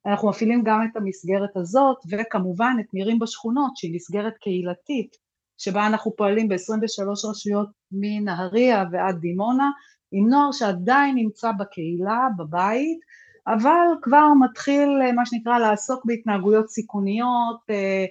[0.06, 5.16] אנחנו מפעילים גם את המסגרת הזאת וכמובן את נירים בשכונות שהיא מסגרת קהילתית
[5.58, 9.70] שבה אנחנו פועלים ב-23 רשויות מנהריה ועד דימונה
[10.16, 12.98] עם נוער שעדיין נמצא בקהילה, בבית,
[13.46, 18.04] אבל כבר מתחיל מה שנקרא לעסוק בהתנהגויות סיכוניות, אה,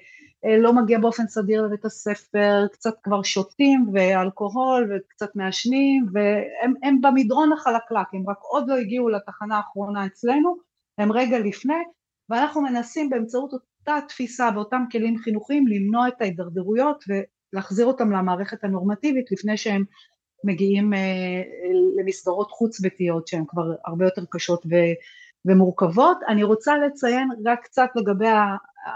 [0.46, 7.54] אה, לא מגיע באופן סדיר לבית הספר, קצת כבר שותים ואלכוהול וקצת מעשנים, והם במדרון
[7.54, 10.56] החלקלק, הם רק עוד לא הגיעו לתחנה האחרונה אצלנו,
[10.98, 11.84] הם רגע לפני,
[12.30, 19.32] ואנחנו מנסים באמצעות אותה תפיסה ואותם כלים חינוכיים למנוע את ההידרדרויות ולהחזיר אותם למערכת הנורמטיבית
[19.32, 19.84] לפני שהם
[20.44, 21.42] מגיעים אה,
[22.00, 24.76] למסגרות חוץ ביתיות שהן כבר הרבה יותר קשות ו,
[25.46, 26.18] ומורכבות.
[26.28, 28.28] אני רוצה לציין רק קצת לגבי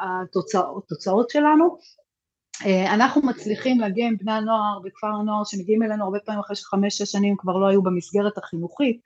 [0.01, 1.77] התוצאות, התוצאות שלנו.
[2.65, 7.11] אה, אנחנו מצליחים להגיע עם בני הנוער בכפר הנוער שמגיעים אלינו הרבה פעמים אחרי שחמש-שש
[7.11, 9.01] שנים כבר לא היו במסגרת החינוכית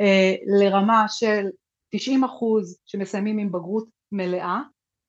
[0.00, 1.46] אה, לרמה של
[1.90, 4.60] 90 אחוז שמסיימים עם בגרות מלאה,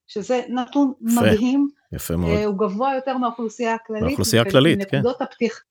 [0.07, 2.37] שזה נתון יפה, מדהים, יפה מאוד.
[2.45, 5.01] הוא גבוה יותר מהאוכלוסייה הכללית, מהאוכלוסייה הכללית, כן.
[5.21, 5.63] הפתיח,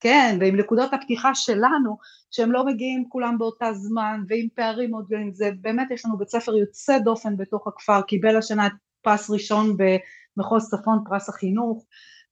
[0.00, 1.96] כן, ועם נקודות הפתיחה שלנו,
[2.30, 6.28] שהם לא מגיעים כולם באותה זמן, ועם פערים מאוד גדולים, זה באמת יש לנו בית
[6.28, 8.72] ספר יוצא דופן בתוך הכפר, קיבל השנה את
[9.02, 11.84] פרס ראשון במחוז צפון, פרס החינוך,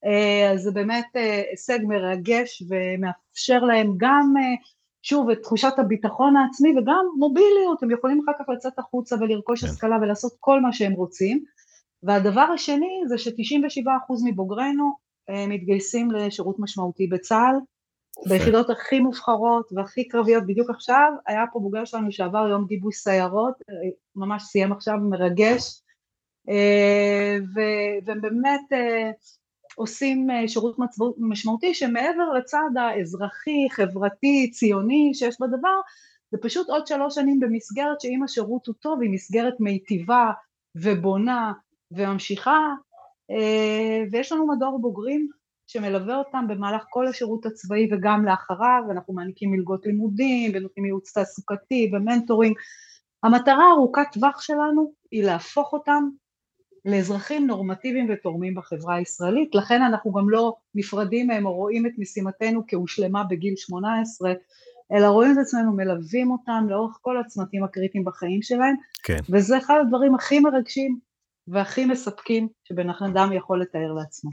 [0.04, 4.54] אה, אז זה באמת אה, הישג מרגש ומאפשר להם גם, אה,
[5.02, 9.70] שוב, את תחושת הביטחון העצמי וגם מוביליות, הם יכולים אחר כך לצאת החוצה ולרכוש כן.
[9.70, 11.44] השכלה ולעשות כל מה שהם רוצים.
[12.02, 17.56] והדבר השני זה ש-97% מבוגרינו מתגייסים לשירות משמעותי בצה"ל,
[18.28, 23.54] ביחידות הכי מובחרות והכי קרביות בדיוק עכשיו, היה פה בוגר שלנו שעבר יום גיבוש סיירות,
[24.16, 25.82] ממש סיים עכשיו, מרגש,
[26.48, 29.10] אה, והם באמת אה,
[29.76, 30.76] עושים אה, שירות
[31.18, 35.80] משמעותי שמעבר לצד האזרחי, חברתי, ציוני שיש בדבר,
[36.30, 40.30] זה פשוט עוד שלוש שנים במסגרת שאם השירות הוא טוב, היא מסגרת מיטיבה
[40.74, 41.52] ובונה
[41.90, 42.58] וממשיכה,
[44.12, 45.28] ויש לנו מדור בוגרים
[45.66, 51.90] שמלווה אותם במהלך כל השירות הצבאי וגם לאחריו, ואנחנו מעניקים מלגות לימודים ונותנים ייעוץ תעסוקתי
[51.92, 52.56] ו mentoring.
[53.22, 56.08] המטרה ארוכת טווח שלנו היא להפוך אותם
[56.84, 62.62] לאזרחים נורמטיביים ותורמים בחברה הישראלית, לכן אנחנו גם לא נפרדים מהם או רואים את משימתנו
[62.68, 64.32] כהושלמה בגיל 18,
[64.92, 69.18] אלא רואים את עצמנו מלווים אותם לאורך כל הצמתים הקריטיים בחיים שלהם, כן.
[69.30, 70.98] וזה אחד הדברים הכי מרגשים
[71.48, 74.30] והכי מספקים שבן אדם יכול לתאר לעצמו.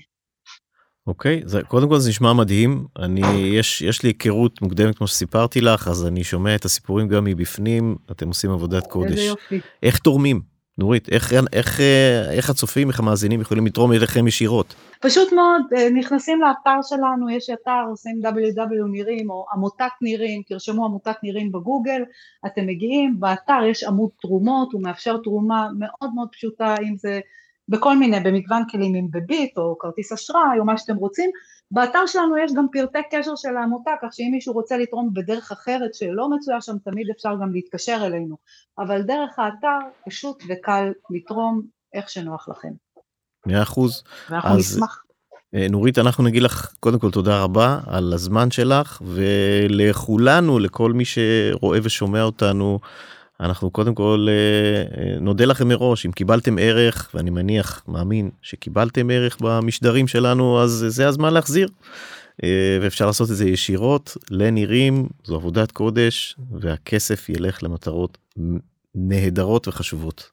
[1.07, 5.62] אוקיי, זה, קודם כל זה נשמע מדהים, אני, יש, יש לי היכרות מוקדמת כמו שסיפרתי
[5.62, 9.12] לך, אז אני שומע את הסיפורים גם מבפנים, אתם עושים עבודת קודש.
[9.12, 9.59] איזה יופי.
[9.84, 10.51] איך תורמים?
[10.82, 11.80] נורית, איך, איך, איך,
[12.32, 14.76] איך הצופים, איך המאזינים יכולים לתרום אליכם ישירות?
[15.02, 20.86] פשוט מאוד, אה, נכנסים לאתר שלנו, יש אתר, עושים www נירים או עמותת נירים, תרשמו
[20.86, 22.02] עמותת נירים בגוגל,
[22.46, 27.20] אתם מגיעים, באתר יש עמוד תרומות, הוא מאפשר תרומה מאוד מאוד פשוטה, אם זה
[27.72, 31.30] בכל מיני, במגוון כלים, אם בביט או כרטיס אשראי או מה שאתם רוצים.
[31.72, 35.93] באתר שלנו יש גם פרטי קשר של העמותה, כך שאם מישהו רוצה לתרום בדרך אחרת
[35.93, 38.38] שלא מצויה שם, תמיד אפשר גם להתקשר אלינו.
[38.80, 41.61] אבל דרך האתר פשוט וקל לתרום
[41.93, 42.72] איך שנוח לכם.
[43.45, 44.03] מאה אחוז.
[44.30, 44.76] ואנחנו אז...
[44.76, 45.03] נשמח.
[45.55, 51.03] אה, נורית אנחנו נגיד לך קודם כל תודה רבה על הזמן שלך ולכולנו לכל מי
[51.05, 52.80] שרואה ושומע אותנו
[53.42, 54.34] אנחנו קודם כל אה,
[55.04, 60.86] אה, נודה לכם מראש אם קיבלתם ערך ואני מניח מאמין שקיבלתם ערך במשדרים שלנו אז
[60.88, 61.68] זה הזמן להחזיר.
[62.44, 68.18] אה, ואפשר לעשות את זה ישירות לנירים זו עבודת קודש והכסף ילך למטרות
[68.96, 70.30] נהדרות וחשובות.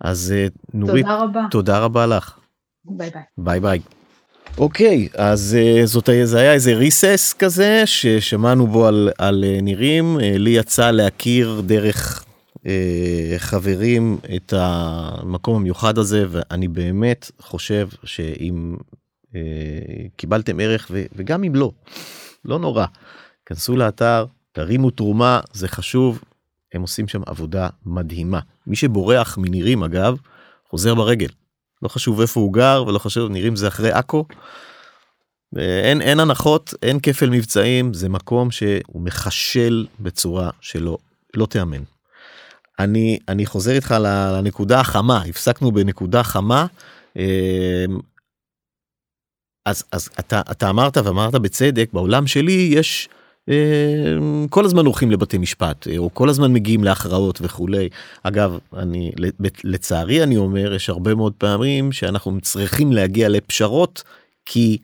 [0.00, 0.34] אז
[0.74, 2.38] נורית תודה רבה תודה רבה לך.
[2.84, 3.22] ביי ביי.
[3.38, 3.80] ביי ביי.
[4.58, 10.90] אוקיי אז זאת זה היה איזה recess כזה ששמענו בו על, על נירים לי יצא
[10.90, 12.24] להכיר דרך
[13.38, 18.76] חברים את המקום המיוחד הזה ואני באמת חושב שאם
[19.34, 19.40] אה,
[20.16, 21.70] קיבלתם ערך וגם אם לא,
[22.44, 22.86] לא נורא,
[23.46, 26.22] כנסו לאתר, תרימו תרומה, זה חשוב,
[26.74, 28.40] הם עושים שם עבודה מדהימה.
[28.66, 30.16] מי שבורח מנירים אגב,
[30.70, 31.28] חוזר ברגל.
[31.82, 34.24] לא חשוב איפה הוא גר ולא חשוב, נירים זה אחרי עכו.
[35.56, 40.98] אין, אין הנחות, אין כפל מבצעים, זה מקום שהוא מחשל בצורה שלא
[41.34, 41.82] לא תיאמן.
[42.78, 46.66] אני אני חוזר איתך לנקודה החמה הפסקנו בנקודה חמה.
[47.16, 47.22] אמ,
[49.66, 53.08] אז אז אתה אתה אמרת ואמרת בצדק בעולם שלי יש
[53.48, 57.88] אמ, כל הזמן הולכים לבתי משפט או כל הזמן מגיעים להכרעות וכולי
[58.22, 59.12] אגב אני
[59.64, 64.02] לצערי אני אומר יש הרבה מאוד פעמים שאנחנו צריכים להגיע לפשרות
[64.46, 64.78] כי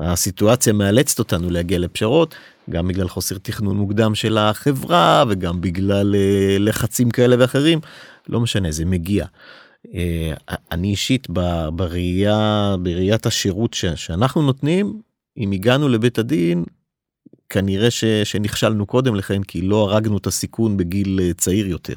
[0.00, 2.34] הסיטואציה מאלצת אותנו להגיע לפשרות
[2.70, 7.80] גם בגלל חוסר תכנון מוקדם של החברה וגם בגלל uh, לחצים כאלה ואחרים
[8.28, 9.26] לא משנה זה מגיע.
[9.86, 9.90] Uh,
[10.72, 11.26] אני אישית
[11.72, 15.00] בראייה בראיית השירות שאנחנו נותנים
[15.36, 16.64] אם הגענו לבית הדין
[17.50, 21.94] כנראה ש, שנכשלנו קודם לכן כי לא הרגנו את הסיכון בגיל uh, צעיר יותר.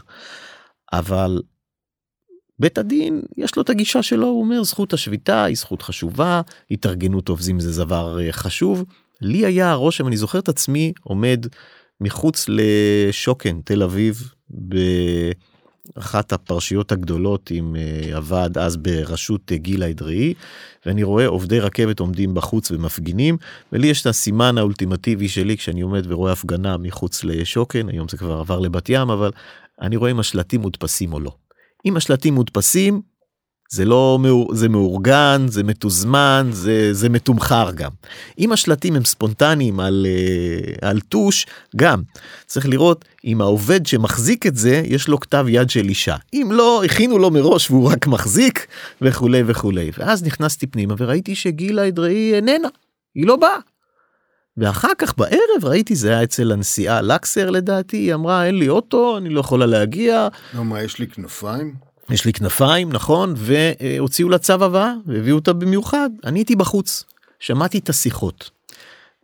[0.94, 1.42] אבל
[2.60, 6.42] בית הדין יש לו את הגישה שלו הוא אומר זכות השביתה היא זכות חשובה
[6.72, 8.84] התארגנות עובדים זה דבר אה, חשוב.
[9.22, 11.46] לי היה הרושם אני זוכר את עצמי עומד
[12.02, 20.34] מחוץ לשוקן תל אביב באחת הפרשיות הגדולות עם אה, הוועד אז בראשות גילה אדראי
[20.86, 23.38] ואני רואה עובדי רכבת עומדים בחוץ ומפגינים
[23.74, 28.40] ולי יש את הסימן האולטימטיבי שלי כשאני עומד ורואה הפגנה מחוץ לשוקן היום זה כבר
[28.40, 29.32] עבר לבת ים אבל
[29.82, 31.32] אני רואה אם השלטים מודפסים או לא.
[31.86, 33.02] אם השלטים מודפסים
[33.72, 34.20] זה לא
[34.54, 37.92] זה מאורגן זה מתוזמן זה זה מתומחר גם.
[38.40, 42.02] אם השלטים הם ספונטניים על אה, על טוש גם.
[42.46, 46.16] צריך לראות אם העובד שמחזיק את זה יש לו כתב יד של אישה.
[46.34, 48.68] אם לא הכינו לו מראש והוא רק מחזיק
[49.02, 52.68] וכולי וכולי ואז נכנסתי פנימה וראיתי שגילה אדראי איננה.
[53.16, 53.58] היא לא באה.
[54.60, 59.18] ואחר כך בערב ראיתי זה היה אצל הנשיאה לקסר לדעתי היא אמרה אין לי אוטו
[59.18, 60.28] אני לא יכולה להגיע.
[60.54, 61.76] לא מה יש לי כנפיים?
[62.10, 67.04] יש לי כנפיים נכון והוציאו לה צו הבאה והביאו אותה במיוחד אני הייתי בחוץ
[67.40, 68.50] שמעתי את השיחות.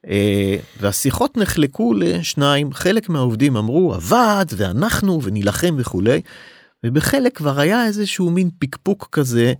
[0.08, 6.22] אה, והשיחות נחלקו לשניים חלק מהעובדים אמרו הוועד ואנחנו ונילחם וכולי
[6.86, 9.54] ובחלק כבר היה איזשהו מין פקפוק כזה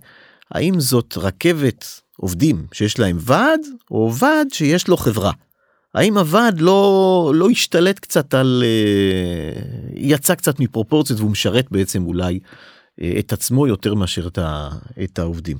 [0.50, 3.60] האם זאת רכבת עובדים שיש להם ועד
[3.90, 5.32] או ועד שיש לו חברה.
[5.96, 9.62] האם הוועד לא לא השתלט קצת על אה,
[9.94, 12.40] יצא קצת מפרופורציות והוא משרת בעצם אולי
[13.02, 14.68] אה, את עצמו יותר מאשר את, ה,
[15.04, 15.58] את העובדים.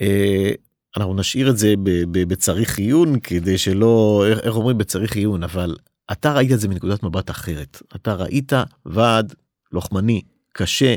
[0.00, 0.50] אה,
[0.96, 1.74] אנחנו נשאיר את זה
[2.10, 5.76] בצריך עיון כדי שלא איך אומרים בצריך עיון אבל
[6.12, 8.52] אתה ראית את זה מנקודת מבט אחרת אתה ראית
[8.86, 9.34] ועד
[9.72, 10.22] לוחמני
[10.52, 10.94] קשה.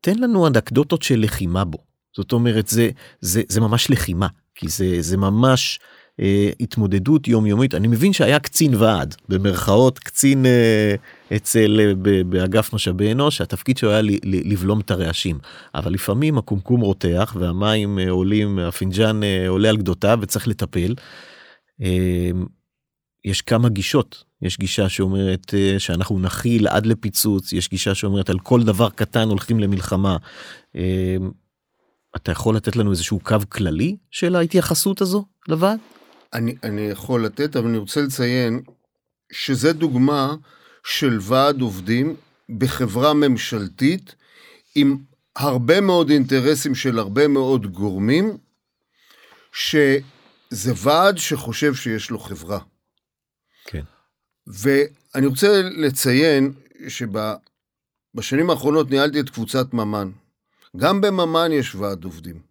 [0.00, 1.78] תן לנו אנקדוטות של לחימה בו
[2.16, 2.90] זאת אומרת זה
[3.20, 5.80] זה זה ממש לחימה כי זה זה ממש
[6.20, 10.94] אה, התמודדות יומיומית אני מבין שהיה קצין ועד במרכאות קצין אה,
[11.36, 11.94] אצל אה,
[12.24, 15.38] באגף משאבי אנוש התפקיד שלו היה ל, ל, לבלום את הרעשים
[15.74, 20.94] אבל לפעמים הקומקום רותח והמים אה, עולים הפינג'אן אה, עולה על גדותיו וצריך לטפל.
[21.82, 22.30] אה,
[23.24, 28.38] יש כמה גישות יש גישה שאומרת אה, שאנחנו נכיל עד לפיצוץ יש גישה שאומרת על
[28.38, 30.16] כל דבר קטן הולכים למלחמה.
[32.16, 35.78] אתה יכול לתת לנו איזשהו קו כללי של ההתייחסות הזו לוועד?
[36.32, 38.62] אני, אני יכול לתת, אבל אני רוצה לציין
[39.32, 40.34] שזה דוגמה
[40.84, 42.16] של ועד עובדים
[42.58, 44.14] בחברה ממשלתית
[44.74, 44.96] עם
[45.36, 48.36] הרבה מאוד אינטרסים של הרבה מאוד גורמים,
[49.52, 52.58] שזה ועד שחושב שיש לו חברה.
[53.64, 53.82] כן.
[54.46, 56.52] ואני רוצה לציין
[56.88, 60.10] שבשנים האחרונות ניהלתי את קבוצת ממן.
[60.76, 62.42] גם בממן יש ועד עובדים.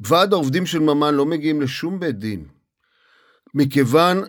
[0.00, 2.48] ועד העובדים של ממן לא מגיעים לשום בית דין.
[3.54, 4.22] מכיוון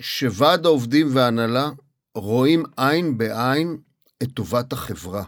[0.00, 1.70] שוועד העובדים וההנהלה
[2.14, 3.76] רואים עין בעין
[4.22, 5.24] את טובת החברה.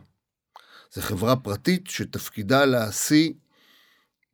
[0.93, 3.33] זו חברה פרטית שתפקידה להשיא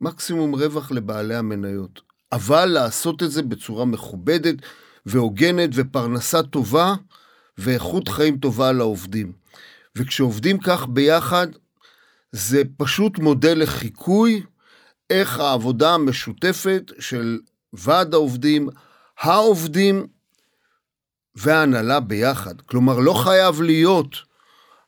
[0.01, 4.55] מקסימום רווח לבעלי המניות, אבל לעשות את זה בצורה מכובדת
[5.05, 6.95] והוגנת ופרנסה טובה
[7.57, 9.33] ואיכות חיים טובה לעובדים.
[9.95, 11.47] וכשעובדים כך ביחד,
[12.35, 14.43] זה פשוט מודל לחיקוי
[15.09, 17.39] איך העבודה המשותפת של
[17.73, 18.69] ועד העובדים,
[19.19, 20.07] העובדים
[21.35, 22.61] וההנהלה ביחד.
[22.61, 24.15] כלומר, לא חייב להיות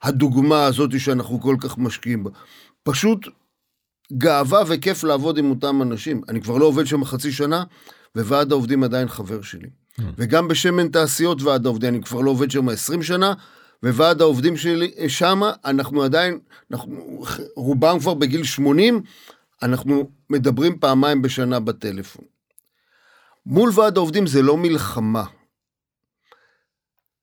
[0.04, 2.30] הדוגמה הזאת שאנחנו כל כך משקיעים בה.
[2.84, 3.28] פשוט
[4.14, 6.22] גאווה וכיף לעבוד עם אותם אנשים.
[6.30, 7.64] אני כבר לא עובד שם חצי שנה,
[8.16, 9.68] וועד העובדים עדיין חבר שלי.
[9.68, 10.04] Mm.
[10.18, 13.34] וגם בשמן תעשיות ועד העובדים, אני כבר לא עובד שם 20 שנה,
[13.84, 16.40] וועד העובדים שלי שם, אנחנו עדיין,
[16.72, 17.24] אנחנו,
[17.56, 19.02] רובם כבר בגיל 80,
[19.64, 22.26] אנחנו מדברים פעמיים בשנה בטלפון.
[23.46, 25.24] מול ועד העובדים זה לא מלחמה.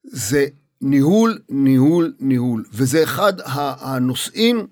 [0.05, 0.47] זה
[0.81, 2.65] ניהול, ניהול, ניהול.
[2.73, 3.33] וזה אחד
[3.81, 4.67] הנושאים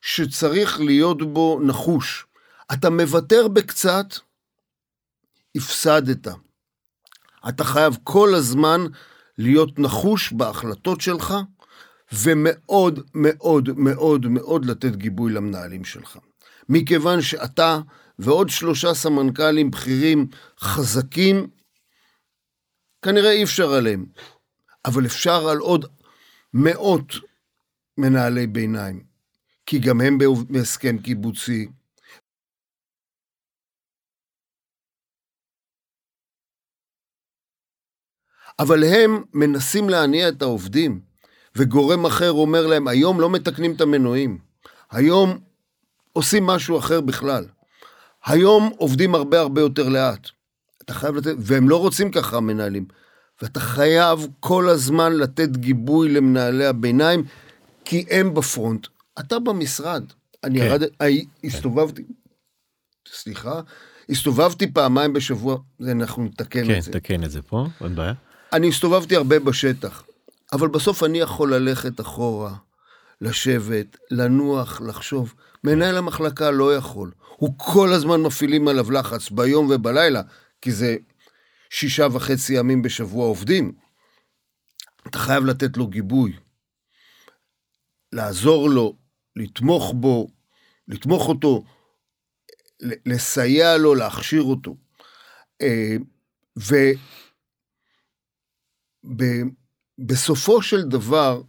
[0.00, 2.26] שצריך להיות בו נחוש.
[2.72, 4.06] אתה מוותר בקצת,
[5.56, 6.28] הפסדת.
[7.48, 8.80] אתה חייב כל הזמן
[9.38, 11.34] להיות נחוש בהחלטות שלך,
[12.12, 16.18] ומאוד מאוד מאוד מאוד לתת גיבוי למנהלים שלך.
[16.68, 17.80] מכיוון שאתה
[18.18, 20.26] ועוד שלושה סמנכ"לים בכירים
[20.60, 21.46] חזקים,
[23.02, 24.06] כנראה אי אפשר עליהם,
[24.84, 25.86] אבל אפשר על עוד
[26.54, 27.14] מאות
[27.98, 29.04] מנהלי ביניים,
[29.66, 30.18] כי גם הם
[30.48, 31.68] בהסכם קיבוצי.
[38.62, 41.00] אבל הם מנסים להניע את העובדים,
[41.56, 44.38] וגורם אחר אומר להם, היום לא מתקנים את המנועים,
[44.90, 45.38] היום
[46.12, 47.44] עושים משהו אחר בכלל.
[48.24, 50.28] היום עובדים הרבה הרבה יותר לאט.
[50.82, 52.84] אתה חייב לתת, והם לא רוצים ככה המנהלים.
[53.42, 57.24] ואתה חייב כל הזמן לתת גיבוי למנהלי הביניים,
[57.84, 58.86] כי הם בפרונט,
[59.20, 60.04] אתה במשרד.
[60.44, 60.64] אני כן.
[60.64, 62.02] ירד, הי- הסתובבתי,
[63.12, 63.60] סליחה,
[64.10, 65.56] הסתובבתי פעמיים בשבוע,
[65.90, 66.92] אנחנו נתקן כן, את זה.
[66.92, 68.12] תקן את זה פה, אין בעיה.
[68.52, 70.04] אני הסתובבתי הרבה בשטח,
[70.52, 72.54] אבל בסוף אני יכול ללכת אחורה,
[73.20, 75.34] לשבת, לנוח, לחשוב.
[75.64, 77.10] מנהל המחלקה לא יכול.
[77.36, 80.22] הוא כל הזמן מפעילים עליו לחץ, ביום ובלילה,
[80.60, 80.96] כי זה
[81.70, 83.72] שישה וחצי ימים בשבוע עובדים.
[85.06, 86.36] אתה חייב לתת לו גיבוי.
[88.12, 88.96] לעזור לו,
[89.36, 90.28] לתמוך בו,
[90.88, 91.64] לתמוך אותו,
[93.06, 94.76] לסייע לו, להכשיר אותו.
[95.62, 95.96] אה,
[96.58, 96.74] ו...
[99.16, 99.42] ב-
[99.98, 101.42] בסופו של דבר,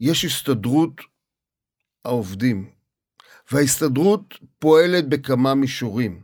[0.00, 1.00] יש הסתדרות
[2.04, 2.70] העובדים,
[3.52, 6.22] וההסתדרות פועלת בכמה מישורים.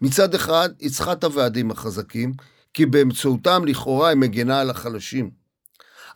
[0.00, 2.32] מצד אחד, היא צריכה את הוועדים החזקים,
[2.74, 5.30] כי באמצעותם לכאורה היא מגנה על החלשים.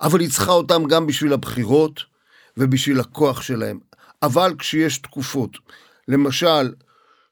[0.01, 2.01] אבל היא צריכה אותם גם בשביל הבחירות
[2.57, 3.81] ובשביל הכוח שלהם.
[4.23, 5.51] אבל כשיש תקופות,
[6.09, 6.75] למשל,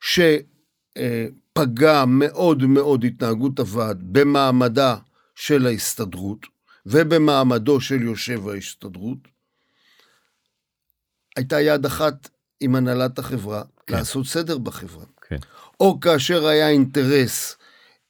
[0.00, 4.96] שפגע מאוד מאוד התנהגות הוועד במעמדה
[5.38, 6.46] של ההסתדרות
[6.86, 9.18] ובמעמדו של יושב ההסתדרות,
[11.36, 12.28] הייתה יד אחת
[12.60, 13.94] עם הנהלת החברה כן.
[13.94, 15.04] לעשות סדר בחברה.
[15.28, 15.36] כן.
[15.80, 17.56] או כאשר היה אינטרס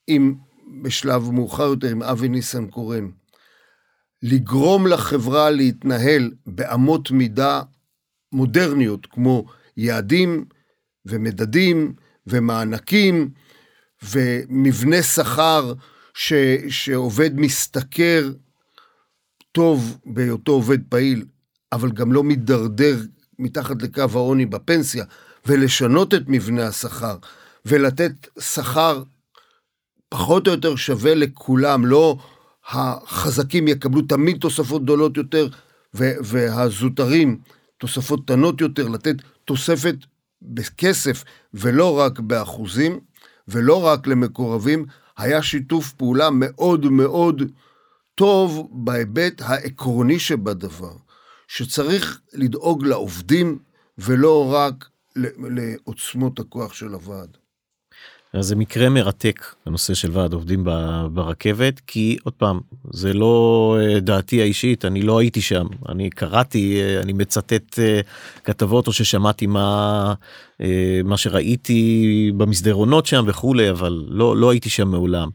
[0.06, 0.34] עם,
[0.82, 3.10] בשלב מאוחר יותר עם אבי ניסנקורן,
[4.22, 7.62] לגרום לחברה להתנהל באמות מידה
[8.32, 9.44] מודרניות, כמו
[9.76, 10.44] יעדים
[11.06, 11.94] ומדדים
[12.26, 13.30] ומענקים
[14.02, 15.72] ומבנה שכר
[16.18, 16.32] ש,
[16.68, 18.32] שעובד משתכר
[19.52, 21.24] טוב בהיותו עובד פעיל,
[21.72, 23.00] אבל גם לא מידרדר
[23.38, 25.04] מתחת לקו העוני בפנסיה,
[25.46, 27.16] ולשנות את מבנה השכר,
[27.66, 29.02] ולתת שכר
[30.08, 32.16] פחות או יותר שווה לכולם, לא
[32.68, 35.48] החזקים יקבלו תמיד תוספות גדולות יותר,
[35.94, 37.40] והזוטרים
[37.78, 39.96] תוספות קטנות יותר, לתת תוספת
[40.42, 43.00] בכסף ולא רק באחוזים,
[43.48, 44.86] ולא רק למקורבים,
[45.18, 47.42] היה שיתוף פעולה מאוד מאוד
[48.14, 50.96] טוב בהיבט העקרוני שבדבר,
[51.48, 53.58] שצריך לדאוג לעובדים
[53.98, 57.36] ולא רק לעוצמות הכוח של הוועד.
[58.32, 60.64] אז זה מקרה מרתק הנושא של ועד עובדים
[61.12, 62.60] ברכבת כי עוד פעם
[62.92, 68.00] זה לא אה, דעתי האישית אני לא הייתי שם אני קראתי אה, אני מצטט אה,
[68.44, 70.14] כתבות או ששמעתי מה
[71.04, 75.28] מה שראיתי במסדרונות שם וכולי אבל לא לא הייתי שם מעולם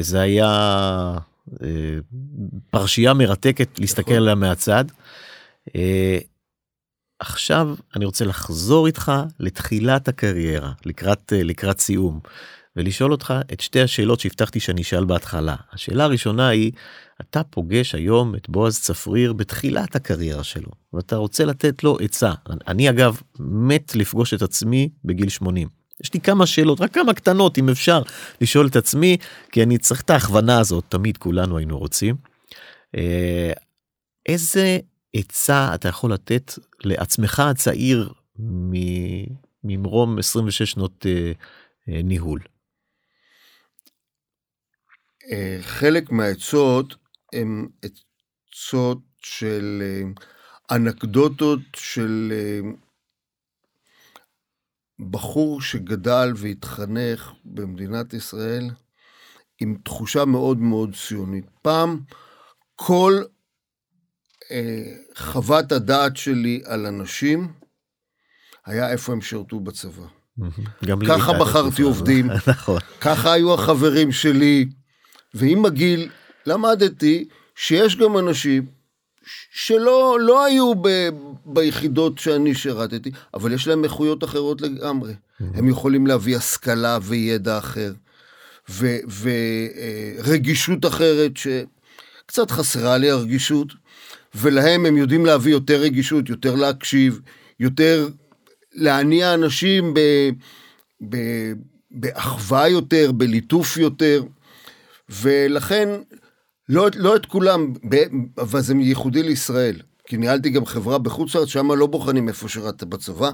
[0.00, 1.18] זה היה
[2.70, 4.16] פרשייה מרתקת להסתכל נכון.
[4.16, 4.84] עליה מהצד.
[7.18, 12.20] עכשיו אני רוצה לחזור איתך לתחילת הקריירה לקראת אה, לקראת סיום
[12.76, 15.56] ולשאול אותך את שתי השאלות שהבטחתי שאני אשאל בהתחלה.
[15.72, 16.72] השאלה הראשונה היא
[17.20, 22.32] אתה פוגש היום את בועז צפריר בתחילת הקריירה שלו ואתה רוצה לתת לו עצה.
[22.68, 25.68] אני אגב מת לפגוש את עצמי בגיל 80.
[26.04, 28.02] יש לי כמה שאלות רק כמה קטנות אם אפשר
[28.40, 29.16] לשאול את עצמי
[29.52, 32.16] כי אני צריך את ההכוונה הזאת תמיד כולנו היינו רוצים.
[32.96, 33.52] אה,
[34.26, 34.78] איזה
[35.14, 36.52] עצה אתה יכול לתת
[36.84, 38.12] לעצמך הצעיר
[39.64, 41.32] ממרום 26 שנות אה,
[41.88, 42.40] אה, ניהול.
[45.32, 46.94] אה, חלק מהעצות
[47.32, 49.82] הן עצות של
[50.70, 52.32] אנקדוטות של
[55.10, 58.70] בחור שגדל והתחנך במדינת ישראל
[59.60, 61.44] עם תחושה מאוד מאוד ציונית.
[61.62, 62.00] פעם
[62.74, 63.22] כל
[65.16, 67.48] חוות הדעת שלי על אנשים
[68.66, 70.02] היה איפה הם שירתו בצבא.
[71.08, 71.82] ככה בחרתי.
[71.82, 72.30] עובדים.
[72.46, 72.80] נכון.
[73.00, 74.68] ככה היו החברים שלי,
[75.34, 76.08] ועם הגיל
[76.46, 78.66] למדתי שיש גם אנשים
[79.52, 81.08] שלא לא היו ב,
[81.46, 85.14] ביחידות שאני שירתתי, אבל יש להם איכויות אחרות לגמרי.
[85.40, 87.92] הם יכולים להביא השכלה וידע אחר,
[90.20, 93.68] ורגישות אחרת, שקצת חסרה לי הרגישות,
[94.34, 97.20] ולהם הם יודעים להביא יותר רגישות, יותר להקשיב,
[97.60, 98.08] יותר
[98.72, 100.00] להניע אנשים ב...
[101.08, 101.16] ב
[101.90, 104.22] באחווה יותר, בליטוף יותר,
[105.08, 105.88] ולכן
[106.68, 109.76] לא, לא את כולם, ב- אבל זה ייחודי לישראל,
[110.06, 113.30] כי ניהלתי גם חברה בחוץ לארץ, שם לא בוחנים איפה שירתת בצבא,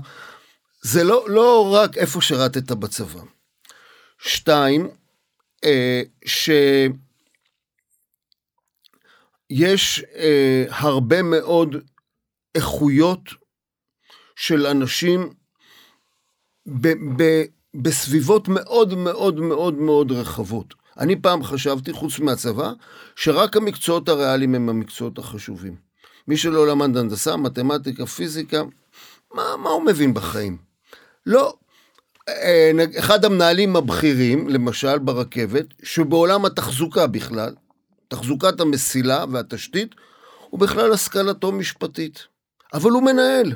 [0.82, 3.20] זה לא, לא רק איפה שירתת בצבא.
[4.18, 4.88] שתיים,
[5.64, 6.03] אה,
[9.53, 11.76] שיש אה, הרבה מאוד
[12.55, 13.20] איכויות
[14.36, 15.32] של אנשים
[16.66, 16.88] ב,
[17.22, 17.42] ב,
[17.74, 20.74] בסביבות מאוד מאוד מאוד מאוד רחבות.
[20.99, 22.72] אני פעם חשבתי, חוץ מהצבא,
[23.16, 25.76] שרק המקצועות הריאליים הם המקצועות החשובים.
[26.28, 28.62] מי שלא למד הנדסה, מתמטיקה, פיזיקה,
[29.34, 30.57] מה, מה הוא מבין בחיים?
[31.26, 31.55] לא.
[32.28, 37.55] אה, אחד המנהלים הבכירים, למשל ברכבת, שבעולם התחזוקה בכלל,
[38.15, 39.95] תחזוקת המסילה והתשתית,
[40.51, 42.27] הוא בכלל השכלתו משפטית.
[42.75, 43.53] אבל הוא מנהל.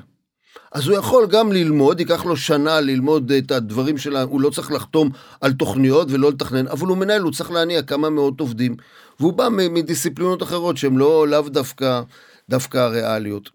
[0.72, 4.72] אז הוא יכול גם ללמוד, ייקח לו שנה ללמוד את הדברים שלה, הוא לא צריך
[4.72, 8.76] לחתום על תוכניות ולא לתכנן, אבל הוא מנהל, הוא צריך להניע כמה מאות עובדים.
[9.20, 12.02] והוא בא מדיסציפלינות אחרות שהן לא לאו דווקא,
[12.48, 13.50] דווקא ריאליות.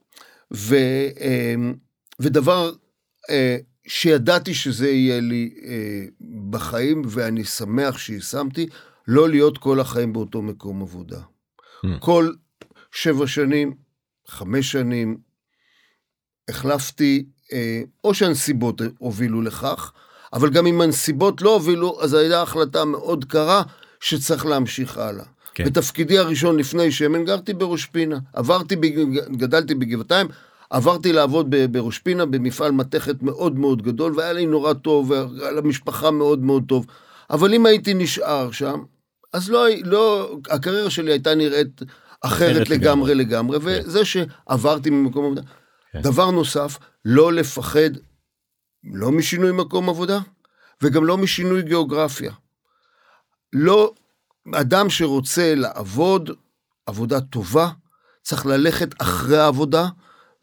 [0.54, 0.76] ו,
[1.22, 1.74] אמ,
[2.20, 2.72] ודבר
[3.30, 6.06] אה, שידעתי שזה יהיה לי אה,
[6.50, 8.68] בחיים, ואני שמח שיישמתי,
[9.08, 11.20] לא להיות כל החיים באותו מקום עבודה.
[11.86, 11.90] Mm.
[12.00, 12.32] כל
[12.92, 13.74] שבע שנים,
[14.28, 15.18] חמש שנים,
[16.50, 19.92] החלפתי, אה, או שהנסיבות הובילו לכך,
[20.34, 23.64] אבל גם אם הנסיבות לא הובילו, אז הייתה החלטה מאוד קרה
[24.00, 25.26] שצריך להמשיך הלאה.
[25.54, 25.66] כן.
[25.66, 28.76] בתפקידי הראשון לפני שמן גרתי בראש פינה, עברתי,
[29.32, 30.28] גדלתי בגבעתיים,
[30.70, 36.12] עברתי לעבוד בראש פינה במפעל מתכת מאוד מאוד גדול, והיה לי נורא טוב, והיה למשפחה
[36.12, 36.86] מאוד מאוד טוב.
[37.30, 38.84] אבל אם הייתי נשאר שם,
[39.34, 41.82] אז לא, לא הקריירה שלי הייתה נראית
[42.22, 43.88] אחרת, אחרת לגמרי לגמרי, לגמרי כן.
[43.88, 45.42] וזה שעברתי ממקום עבודה.
[45.92, 46.02] כן.
[46.02, 47.90] דבר נוסף, לא לפחד,
[48.84, 50.20] לא משינוי מקום עבודה,
[50.82, 52.32] וגם לא משינוי גיאוגרפיה.
[53.54, 53.94] לא,
[54.54, 56.30] אדם שרוצה לעבוד
[56.86, 57.70] עבודה טובה,
[58.22, 59.86] צריך ללכת אחרי העבודה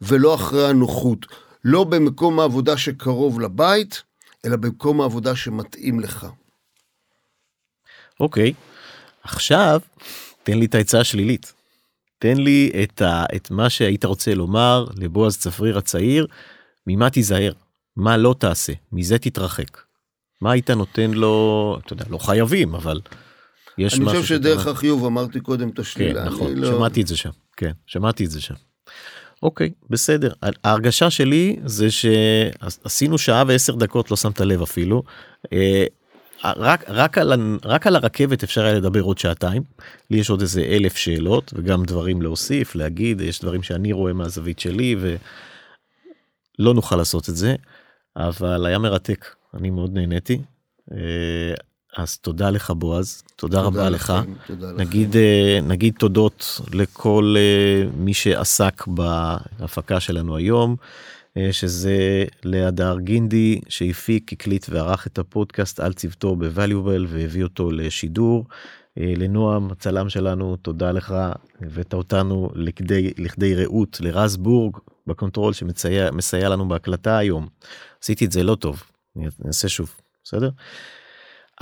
[0.00, 1.26] ולא אחרי הנוחות.
[1.64, 4.02] לא במקום העבודה שקרוב לבית,
[4.44, 6.26] אלא במקום העבודה שמתאים לך.
[8.20, 8.52] אוקיי,
[9.24, 9.80] עכשיו
[10.42, 11.52] תן לי את העצה השלילית.
[12.18, 16.26] תן לי את, ה, את מה שהיית רוצה לומר לבועז צפריר הצעיר,
[16.86, 17.52] ממה תיזהר,
[17.96, 19.78] מה לא תעשה, מזה תתרחק.
[20.40, 23.00] מה היית נותן לו, אתה יודע, לא חייבים, אבל
[23.78, 24.10] יש משהו...
[24.10, 24.70] אני חושב שדרך שאתה...
[24.70, 26.22] החיוב אמרתי קודם את השלילה.
[26.22, 26.68] כן, נכון, לא...
[26.68, 28.54] שמעתי את זה שם, כן, שמעתי את זה שם.
[29.42, 30.32] אוקיי, בסדר.
[30.64, 35.02] ההרגשה שלי זה שעשינו שעה ועשר דקות, לא שמת לב אפילו.
[36.44, 39.62] רק, רק, על, רק על הרכבת אפשר היה לדבר עוד שעתיים.
[40.10, 44.58] לי יש עוד איזה אלף שאלות וגם דברים להוסיף, להגיד, יש דברים שאני רואה מהזווית
[44.58, 44.96] שלי
[46.58, 47.54] ולא נוכל לעשות את זה,
[48.16, 50.38] אבל היה מרתק, אני מאוד נהניתי.
[50.92, 51.54] אה,
[51.96, 54.42] אז תודה לך בועז, תודה, תודה רבה לכם, לך.
[54.46, 55.18] תודה נגיד, לכם.
[55.18, 60.76] אה, נגיד תודות לכל אה, מי שעסק בהפקה שלנו היום.
[61.36, 67.70] אה, שזה להדר גינדי שהפיק, הקליט וערך את הפודקאסט על צוותו ב Valuable והביא אותו
[67.70, 68.46] לשידור.
[68.98, 71.14] אה, לנועם הצלם שלנו תודה לך
[71.60, 74.76] הבאת אותנו לכדי לכדי רעות לרז בורג
[75.06, 77.48] ב control שמסייע לנו בהקלטה היום.
[78.02, 78.82] עשיתי את זה לא טוב
[79.16, 80.50] אני אעשה שוב בסדר.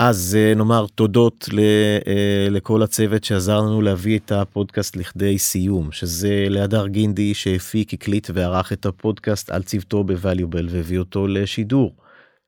[0.01, 6.45] אז אה, נאמר תודות אה, לכל הצוות שעזר לנו להביא את הפודקאסט לכדי סיום, שזה
[6.49, 11.95] להדר גינדי שהפיק, הקליט וערך את הפודקאסט על צוותו ב Valuable והביא אותו לשידור.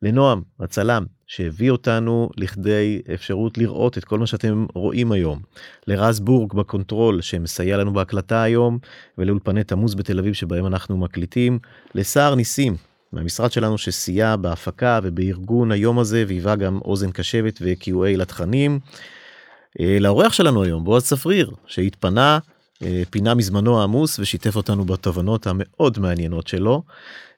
[0.02, 5.39] לנועם, הצלם, שהביא אותנו לכדי אפשרות לראות את כל מה שאתם רואים היום.
[5.88, 8.78] לרז בורג ב control שמסייע לנו בהקלטה היום,
[9.18, 11.60] ולאולפני תמוז בתל אביב שבהם אנחנו מקליטים.
[11.95, 12.76] לסער ניסים
[13.14, 18.79] מהמשרד שלנו שסייע בהפקה ובארגון היום הזה והיווה גם אוזן קשבת ו- QA לתכנים.
[19.79, 22.39] אה, לאורח שלנו היום בועז צפריר שהתפנה
[22.83, 26.83] אה, פינה מזמנו העמוס ושיתף אותנו בתובנות המאוד מעניינות שלו.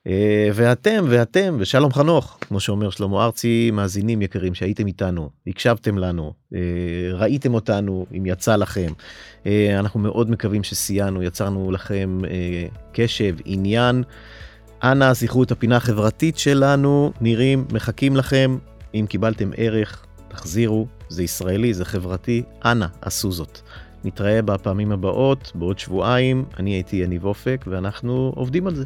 [0.08, 6.34] אה, ואתם ואתם ושלום חנוך כמו שאומר שלמה ארצי מאזינים יקרים שהייתם איתנו הקשבתם לנו
[7.14, 8.88] ראיתם אותנו אם יצא לכם
[9.80, 12.22] אנחנו מאוד מקווים שסייענו יצרנו לכם
[12.94, 14.04] קשב עניין.
[14.84, 18.58] אנא זכרו את הפינה החברתית שלנו, נראים, מחכים לכם.
[18.94, 23.60] אם קיבלתם ערך, תחזירו, זה ישראלי, זה חברתי, אנא עשו זאת.
[24.04, 28.86] נתראה בפעמים הבאות, בעוד שבועיים, אני הייתי יניב אופק ואנחנו עובדים על זה.